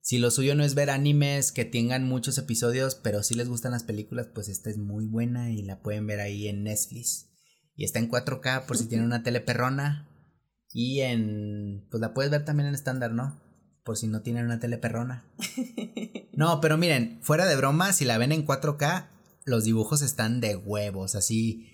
si 0.00 0.18
lo 0.18 0.30
suyo 0.30 0.54
no 0.54 0.64
es 0.64 0.74
ver 0.74 0.90
animes 0.90 1.52
que 1.52 1.64
tengan 1.64 2.06
muchos 2.06 2.36
episodios, 2.38 2.94
pero 2.94 3.22
si 3.22 3.34
les 3.34 3.48
gustan 3.48 3.72
las 3.72 3.84
películas, 3.84 4.28
pues 4.34 4.48
esta 4.48 4.70
es 4.70 4.78
muy 4.78 5.06
buena 5.06 5.50
y 5.50 5.62
la 5.62 5.80
pueden 5.80 6.06
ver 6.06 6.20
ahí 6.20 6.48
en 6.48 6.64
Netflix. 6.64 7.30
Y 7.74 7.84
está 7.84 7.98
en 7.98 8.10
4K 8.10 8.66
por 8.66 8.76
si 8.76 8.86
tienen 8.86 9.06
una 9.06 9.22
tele 9.22 9.40
perrona. 9.40 10.08
Y 10.72 11.00
en. 11.00 11.86
Pues 11.90 12.00
la 12.00 12.14
puedes 12.14 12.30
ver 12.30 12.44
también 12.44 12.68
en 12.68 12.74
estándar, 12.74 13.12
¿no? 13.12 13.41
Por 13.84 13.96
si 13.96 14.06
no 14.06 14.22
tienen 14.22 14.44
una 14.44 14.60
tele 14.60 14.78
perrona. 14.78 15.24
No, 16.34 16.62
pero 16.62 16.78
miren, 16.78 17.18
fuera 17.22 17.44
de 17.44 17.56
broma, 17.56 17.92
si 17.92 18.06
la 18.06 18.16
ven 18.16 18.32
en 18.32 18.46
4K, 18.46 19.06
los 19.44 19.64
dibujos 19.64 20.00
están 20.00 20.40
de 20.40 20.56
huevos, 20.56 21.14
así. 21.14 21.68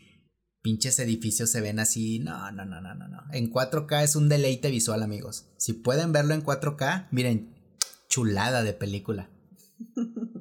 Pinches 0.62 0.98
edificios 0.98 1.50
se 1.50 1.60
ven 1.60 1.78
así. 1.78 2.18
No, 2.18 2.50
no, 2.50 2.64
no, 2.64 2.80
no, 2.80 2.92
no, 2.94 3.06
no. 3.06 3.22
En 3.32 3.52
4K 3.52 4.02
es 4.02 4.16
un 4.16 4.28
deleite 4.28 4.70
visual, 4.70 5.04
amigos. 5.04 5.46
Si 5.58 5.74
pueden 5.74 6.12
verlo 6.12 6.34
en 6.34 6.42
4K, 6.42 7.06
miren, 7.12 7.54
chulada 8.08 8.64
de 8.64 8.72
película. 8.72 9.30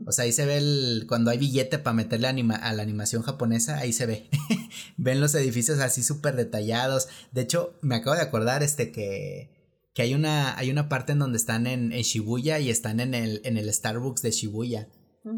O 0.07 0.11
sea, 0.11 0.25
ahí 0.25 0.31
se 0.31 0.45
ve 0.45 0.57
el. 0.57 1.05
Cuando 1.07 1.29
hay 1.29 1.37
billete 1.37 1.77
para 1.77 1.93
meterle 1.93 2.27
anima, 2.27 2.55
a 2.55 2.73
la 2.73 2.81
animación 2.81 3.21
japonesa, 3.21 3.77
ahí 3.77 3.93
se 3.93 4.07
ve. 4.07 4.29
Ven 4.97 5.21
los 5.21 5.35
edificios 5.35 5.79
así 5.79 6.01
súper 6.01 6.35
detallados. 6.35 7.07
De 7.31 7.41
hecho, 7.41 7.77
me 7.81 7.95
acabo 7.95 8.15
de 8.15 8.23
acordar 8.23 8.63
este 8.63 8.91
que 8.91 9.56
que 9.97 10.03
hay 10.03 10.13
una, 10.13 10.55
hay 10.59 10.69
una 10.69 10.89
parte 10.89 11.13
en 11.13 11.17
donde 11.17 11.37
están 11.37 11.65
en, 11.65 11.89
Shibuya 11.89 12.59
y 12.59 12.69
están 12.69 12.99
en 12.99 13.15
el, 13.15 13.41
en 13.45 13.57
el 13.57 13.73
Starbucks 13.73 14.21
de 14.21 14.29
Shibuya. 14.29 14.89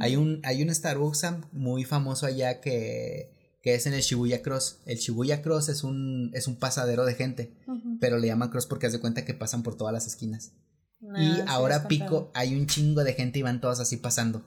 hay, 0.02 0.18
un, 0.18 0.42
hay 0.44 0.62
un 0.62 0.76
Starbucks 0.76 1.26
muy 1.54 1.86
famoso 1.86 2.26
allá 2.26 2.60
que, 2.60 3.58
que 3.62 3.76
es 3.76 3.88
en 3.88 3.94
el 3.94 4.02
Shibuya 4.02 4.42
Cross. 4.42 4.82
El 4.86 4.98
Shibuya 4.98 5.42
Cross 5.42 5.70
es 5.70 5.86
un, 5.86 6.32
es 6.34 6.46
un 6.50 6.58
pasadero 6.58 7.06
de 7.06 7.16
gente, 7.16 7.56
pero 8.02 8.18
le 8.18 8.28
llaman 8.28 8.50
Cross 8.50 8.66
porque 8.68 8.88
hace 8.88 9.00
cuenta 9.00 9.24
que 9.24 9.34
pasan 9.34 9.64
por 9.64 9.78
todas 9.78 9.94
las 9.94 10.08
esquinas. 10.08 10.52
y 11.00 11.40
ahora 11.48 11.88
pico, 11.88 12.30
hay 12.34 12.54
un 12.54 12.68
chingo 12.68 13.06
de 13.06 13.14
gente 13.14 13.40
y 13.40 13.44
van 13.44 13.62
todos 13.62 13.80
así 13.80 13.96
pasando. 13.96 14.44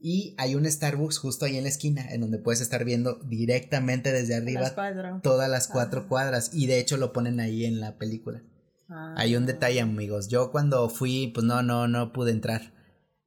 Y 0.00 0.34
hay 0.38 0.54
un 0.54 0.64
Starbucks 0.64 1.18
justo 1.18 1.44
ahí 1.44 1.58
en 1.58 1.64
la 1.64 1.68
esquina, 1.68 2.10
en 2.10 2.22
donde 2.22 2.38
puedes 2.38 2.62
estar 2.62 2.82
viendo 2.86 3.16
directamente 3.26 4.10
desde 4.10 4.36
arriba 4.36 5.20
todas 5.22 5.50
las 5.50 5.68
cuatro 5.68 6.08
cuadras. 6.08 6.48
Y 6.54 6.66
de 6.66 6.78
hecho 6.78 6.96
lo 6.96 7.12
ponen 7.12 7.40
ahí 7.40 7.66
en 7.66 7.78
la 7.78 7.98
película. 7.98 8.42
Hay 8.88 9.36
un 9.36 9.46
detalle, 9.46 9.80
amigos. 9.80 10.28
Yo 10.28 10.50
cuando 10.50 10.88
fui, 10.88 11.30
pues 11.34 11.44
no, 11.44 11.62
no, 11.62 11.88
no 11.88 12.12
pude 12.12 12.30
entrar. 12.30 12.72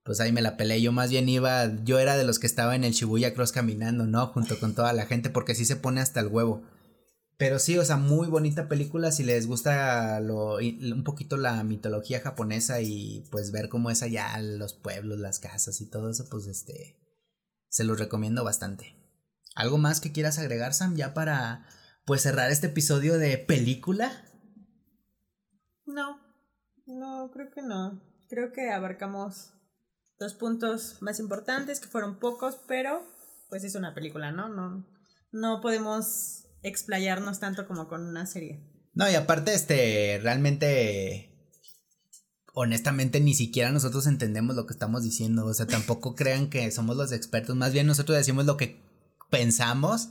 Pues 0.03 0.19
ahí 0.19 0.31
me 0.31 0.41
la 0.41 0.57
peleé. 0.57 0.81
Yo 0.81 0.91
más 0.91 1.09
bien 1.09 1.27
iba, 1.27 1.75
yo 1.83 1.99
era 1.99 2.15
de 2.15 2.23
los 2.23 2.39
que 2.39 2.47
estaba 2.47 2.75
en 2.75 2.83
el 2.83 2.93
Shibuya 2.93 3.33
Cross 3.33 3.51
caminando, 3.51 4.05
¿no? 4.05 4.27
Junto 4.27 4.59
con 4.59 4.73
toda 4.73 4.93
la 4.93 5.05
gente, 5.05 5.29
porque 5.29 5.55
sí 5.55 5.65
se 5.65 5.75
pone 5.75 6.01
hasta 6.01 6.19
el 6.19 6.27
huevo. 6.27 6.63
Pero 7.37 7.59
sí, 7.59 7.77
o 7.77 7.85
sea, 7.85 7.97
muy 7.97 8.27
bonita 8.27 8.67
película 8.67 9.11
si 9.11 9.23
les 9.23 9.45
gusta 9.45 10.19
lo, 10.21 10.55
un 10.57 11.03
poquito 11.03 11.37
la 11.37 11.63
mitología 11.63 12.19
japonesa 12.19 12.81
y 12.81 13.27
pues 13.29 13.51
ver 13.51 13.69
cómo 13.69 13.91
es 13.91 14.01
allá 14.01 14.39
los 14.41 14.73
pueblos, 14.73 15.19
las 15.19 15.37
casas 15.37 15.79
y 15.81 15.85
todo 15.89 16.09
eso, 16.09 16.25
pues 16.29 16.47
este, 16.47 16.97
se 17.69 17.83
los 17.83 17.99
recomiendo 17.99 18.43
bastante. 18.43 18.95
¿Algo 19.53 19.77
más 19.77 20.01
que 20.01 20.11
quieras 20.11 20.39
agregar, 20.39 20.73
Sam, 20.73 20.95
ya 20.95 21.13
para 21.13 21.67
pues 22.05 22.23
cerrar 22.23 22.49
este 22.49 22.67
episodio 22.67 23.19
de 23.19 23.37
película? 23.37 24.23
No, 25.87 26.19
no, 26.85 27.31
creo 27.31 27.49
que 27.49 27.61
no. 27.61 28.01
Creo 28.29 28.51
que 28.51 28.69
abarcamos 28.69 29.53
los 30.19 30.33
puntos 30.33 30.97
más 31.01 31.19
importantes, 31.19 31.79
que 31.79 31.87
fueron 31.87 32.19
pocos, 32.19 32.57
pero 32.67 33.01
pues 33.49 33.63
es 33.63 33.75
una 33.75 33.93
película, 33.95 34.31
¿no? 34.31 34.49
No, 34.49 34.85
no 35.31 35.61
podemos 35.61 36.43
explayarnos 36.63 37.39
tanto 37.39 37.67
como 37.67 37.87
con 37.87 38.05
una 38.05 38.25
serie. 38.25 38.61
No, 38.93 39.09
y 39.09 39.15
aparte, 39.15 39.53
este, 39.53 40.19
realmente, 40.21 41.53
honestamente, 42.53 43.19
ni 43.19 43.33
siquiera 43.33 43.71
nosotros 43.71 44.07
entendemos 44.07 44.55
lo 44.55 44.65
que 44.65 44.73
estamos 44.73 45.03
diciendo. 45.03 45.45
O 45.45 45.53
sea, 45.53 45.67
tampoco 45.67 46.15
crean 46.15 46.49
que 46.49 46.69
somos 46.71 46.97
los 46.97 47.11
expertos. 47.11 47.55
Más 47.55 47.71
bien 47.71 47.87
nosotros 47.87 48.17
decimos 48.17 48.45
lo 48.45 48.57
que 48.57 48.81
pensamos 49.29 50.09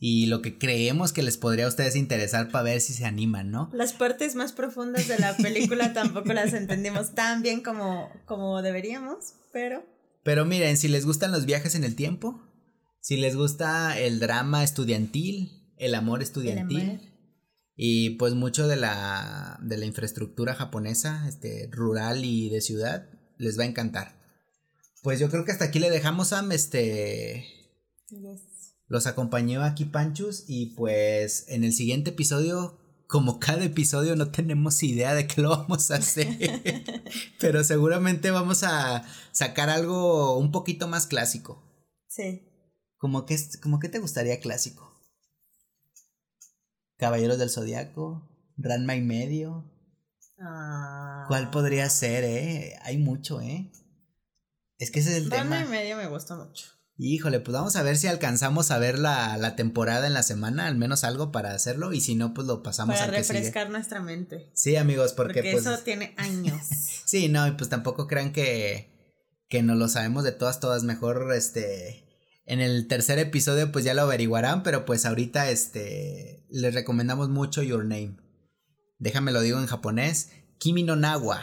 y 0.00 0.26
lo 0.26 0.42
que 0.42 0.58
creemos 0.58 1.12
que 1.12 1.22
les 1.22 1.36
podría 1.36 1.64
a 1.64 1.68
ustedes 1.68 1.96
interesar 1.96 2.50
para 2.50 2.64
ver 2.64 2.80
si 2.80 2.94
se 2.94 3.04
animan, 3.04 3.50
¿no? 3.50 3.68
Las 3.72 3.92
partes 3.92 4.36
más 4.36 4.52
profundas 4.52 5.08
de 5.08 5.18
la 5.18 5.36
película 5.36 5.92
tampoco 5.94 6.32
las 6.32 6.52
entendimos 6.52 7.14
tan 7.14 7.42
bien 7.42 7.62
como, 7.62 8.08
como 8.24 8.62
deberíamos, 8.62 9.34
pero... 9.52 9.84
Pero 10.22 10.44
miren, 10.44 10.76
si 10.76 10.88
les 10.88 11.04
gustan 11.04 11.32
los 11.32 11.46
viajes 11.46 11.74
en 11.74 11.84
el 11.84 11.96
tiempo, 11.96 12.40
si 13.00 13.16
les 13.16 13.34
gusta 13.34 13.98
el 13.98 14.20
drama 14.20 14.62
estudiantil, 14.62 15.72
el 15.78 15.94
amor 15.94 16.22
estudiantil, 16.22 17.00
y 17.74 18.10
pues 18.10 18.34
mucho 18.34 18.68
de 18.68 18.76
la, 18.76 19.58
de 19.62 19.78
la 19.78 19.86
infraestructura 19.86 20.54
japonesa, 20.54 21.26
este, 21.28 21.68
rural 21.72 22.24
y 22.24 22.50
de 22.50 22.60
ciudad, 22.60 23.08
les 23.36 23.58
va 23.58 23.62
a 23.62 23.66
encantar. 23.66 24.20
Pues 25.02 25.18
yo 25.18 25.30
creo 25.30 25.44
que 25.44 25.52
hasta 25.52 25.66
aquí 25.66 25.78
le 25.78 25.90
dejamos, 25.90 26.32
a 26.32 26.44
este... 26.52 27.46
Los 28.88 29.06
acompañó 29.06 29.62
aquí 29.62 29.84
Panchus 29.84 30.44
y 30.48 30.74
pues 30.74 31.44
en 31.48 31.62
el 31.62 31.74
siguiente 31.74 32.10
episodio, 32.10 32.78
como 33.06 33.38
cada 33.38 33.64
episodio 33.64 34.16
no 34.16 34.30
tenemos 34.30 34.82
idea 34.82 35.14
de 35.14 35.26
qué 35.26 35.42
lo 35.42 35.50
vamos 35.50 35.90
a 35.90 35.96
hacer, 35.96 36.28
pero 37.40 37.62
seguramente 37.64 38.30
vamos 38.30 38.62
a 38.64 39.04
sacar 39.32 39.68
algo 39.68 40.38
un 40.38 40.52
poquito 40.52 40.88
más 40.88 41.06
clásico. 41.06 41.62
Sí. 42.08 42.42
¿Cómo 42.96 43.26
que, 43.26 43.38
como 43.62 43.78
que 43.78 43.90
te 43.90 43.98
gustaría 43.98 44.40
clásico? 44.40 44.98
Caballeros 46.96 47.38
del 47.38 47.50
Zodiaco, 47.50 48.28
Ranma 48.56 48.96
y 48.96 49.02
medio. 49.02 49.70
Ah. 50.40 51.26
¿Cuál 51.28 51.50
podría 51.50 51.88
ser, 51.90 52.24
eh? 52.24 52.76
Hay 52.82 52.96
mucho, 52.96 53.40
eh. 53.40 53.70
Es 54.78 54.90
que 54.90 55.00
ese 55.00 55.10
es 55.10 55.16
el 55.18 55.28
tema. 55.28 55.42
Ranma 55.42 55.64
y 55.64 55.68
medio 55.68 55.96
me 55.96 56.08
gusta 56.08 56.36
mucho. 56.36 56.77
Híjole, 57.00 57.38
pues 57.38 57.52
vamos 57.52 57.76
a 57.76 57.84
ver 57.84 57.96
si 57.96 58.08
alcanzamos 58.08 58.72
a 58.72 58.78
ver 58.78 58.98
la, 58.98 59.54
temporada 59.54 60.08
en 60.08 60.14
la 60.14 60.24
semana, 60.24 60.66
al 60.66 60.76
menos 60.76 61.04
algo 61.04 61.30
para 61.30 61.52
hacerlo, 61.52 61.92
y 61.92 62.00
si 62.00 62.16
no, 62.16 62.34
pues 62.34 62.48
lo 62.48 62.64
pasamos 62.64 63.00
a 63.00 63.06
refrescar 63.06 63.70
nuestra 63.70 64.02
mente. 64.02 64.50
Sí, 64.52 64.74
amigos, 64.74 65.12
porque, 65.12 65.34
porque 65.34 65.52
pues, 65.52 65.64
eso 65.64 65.78
tiene 65.84 66.12
años. 66.16 66.60
sí, 67.06 67.28
no, 67.28 67.46
y 67.46 67.52
pues 67.52 67.70
tampoco 67.70 68.08
crean 68.08 68.32
que, 68.32 69.14
que 69.48 69.62
no 69.62 69.76
lo 69.76 69.88
sabemos 69.88 70.24
de 70.24 70.32
todas, 70.32 70.58
todas, 70.58 70.82
mejor, 70.82 71.32
este, 71.34 72.04
en 72.46 72.60
el 72.60 72.88
tercer 72.88 73.20
episodio 73.20 73.70
pues 73.70 73.84
ya 73.84 73.94
lo 73.94 74.02
averiguarán, 74.02 74.64
pero 74.64 74.84
pues 74.84 75.06
ahorita, 75.06 75.50
este, 75.50 76.44
les 76.50 76.74
recomendamos 76.74 77.28
mucho 77.28 77.62
Your 77.62 77.84
Name. 77.84 78.16
Déjame 78.98 79.30
lo 79.30 79.40
digo 79.40 79.60
en 79.60 79.66
japonés, 79.66 80.30
Kimi 80.58 80.82
no 80.82 80.96
Nawa. 80.96 81.40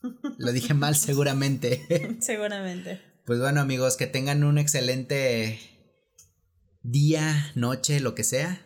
Lo 0.38 0.52
dije 0.52 0.74
mal 0.74 0.94
seguramente. 0.94 2.16
seguramente. 2.20 3.07
Pues 3.28 3.40
bueno 3.40 3.60
amigos, 3.60 3.98
que 3.98 4.06
tengan 4.06 4.42
un 4.42 4.56
excelente 4.56 5.60
día, 6.80 7.52
noche, 7.54 8.00
lo 8.00 8.14
que 8.14 8.24
sea. 8.24 8.62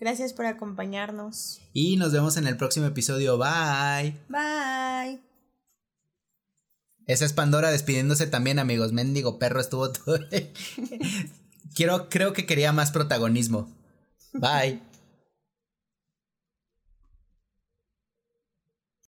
Gracias 0.00 0.32
por 0.32 0.44
acompañarnos. 0.44 1.60
Y 1.72 1.96
nos 1.98 2.10
vemos 2.10 2.36
en 2.36 2.48
el 2.48 2.56
próximo 2.56 2.86
episodio. 2.86 3.38
Bye. 3.38 4.18
Bye. 4.28 5.22
Esa 7.06 7.24
es 7.24 7.32
Pandora 7.32 7.70
despidiéndose 7.70 8.26
también, 8.26 8.58
amigos. 8.58 8.92
Mendigo 8.92 9.38
perro 9.38 9.60
estuvo 9.60 9.92
todo. 9.92 10.18
Quiero, 11.76 12.08
creo 12.08 12.32
que 12.32 12.44
quería 12.44 12.72
más 12.72 12.90
protagonismo. 12.90 13.72
Bye. 14.32 14.82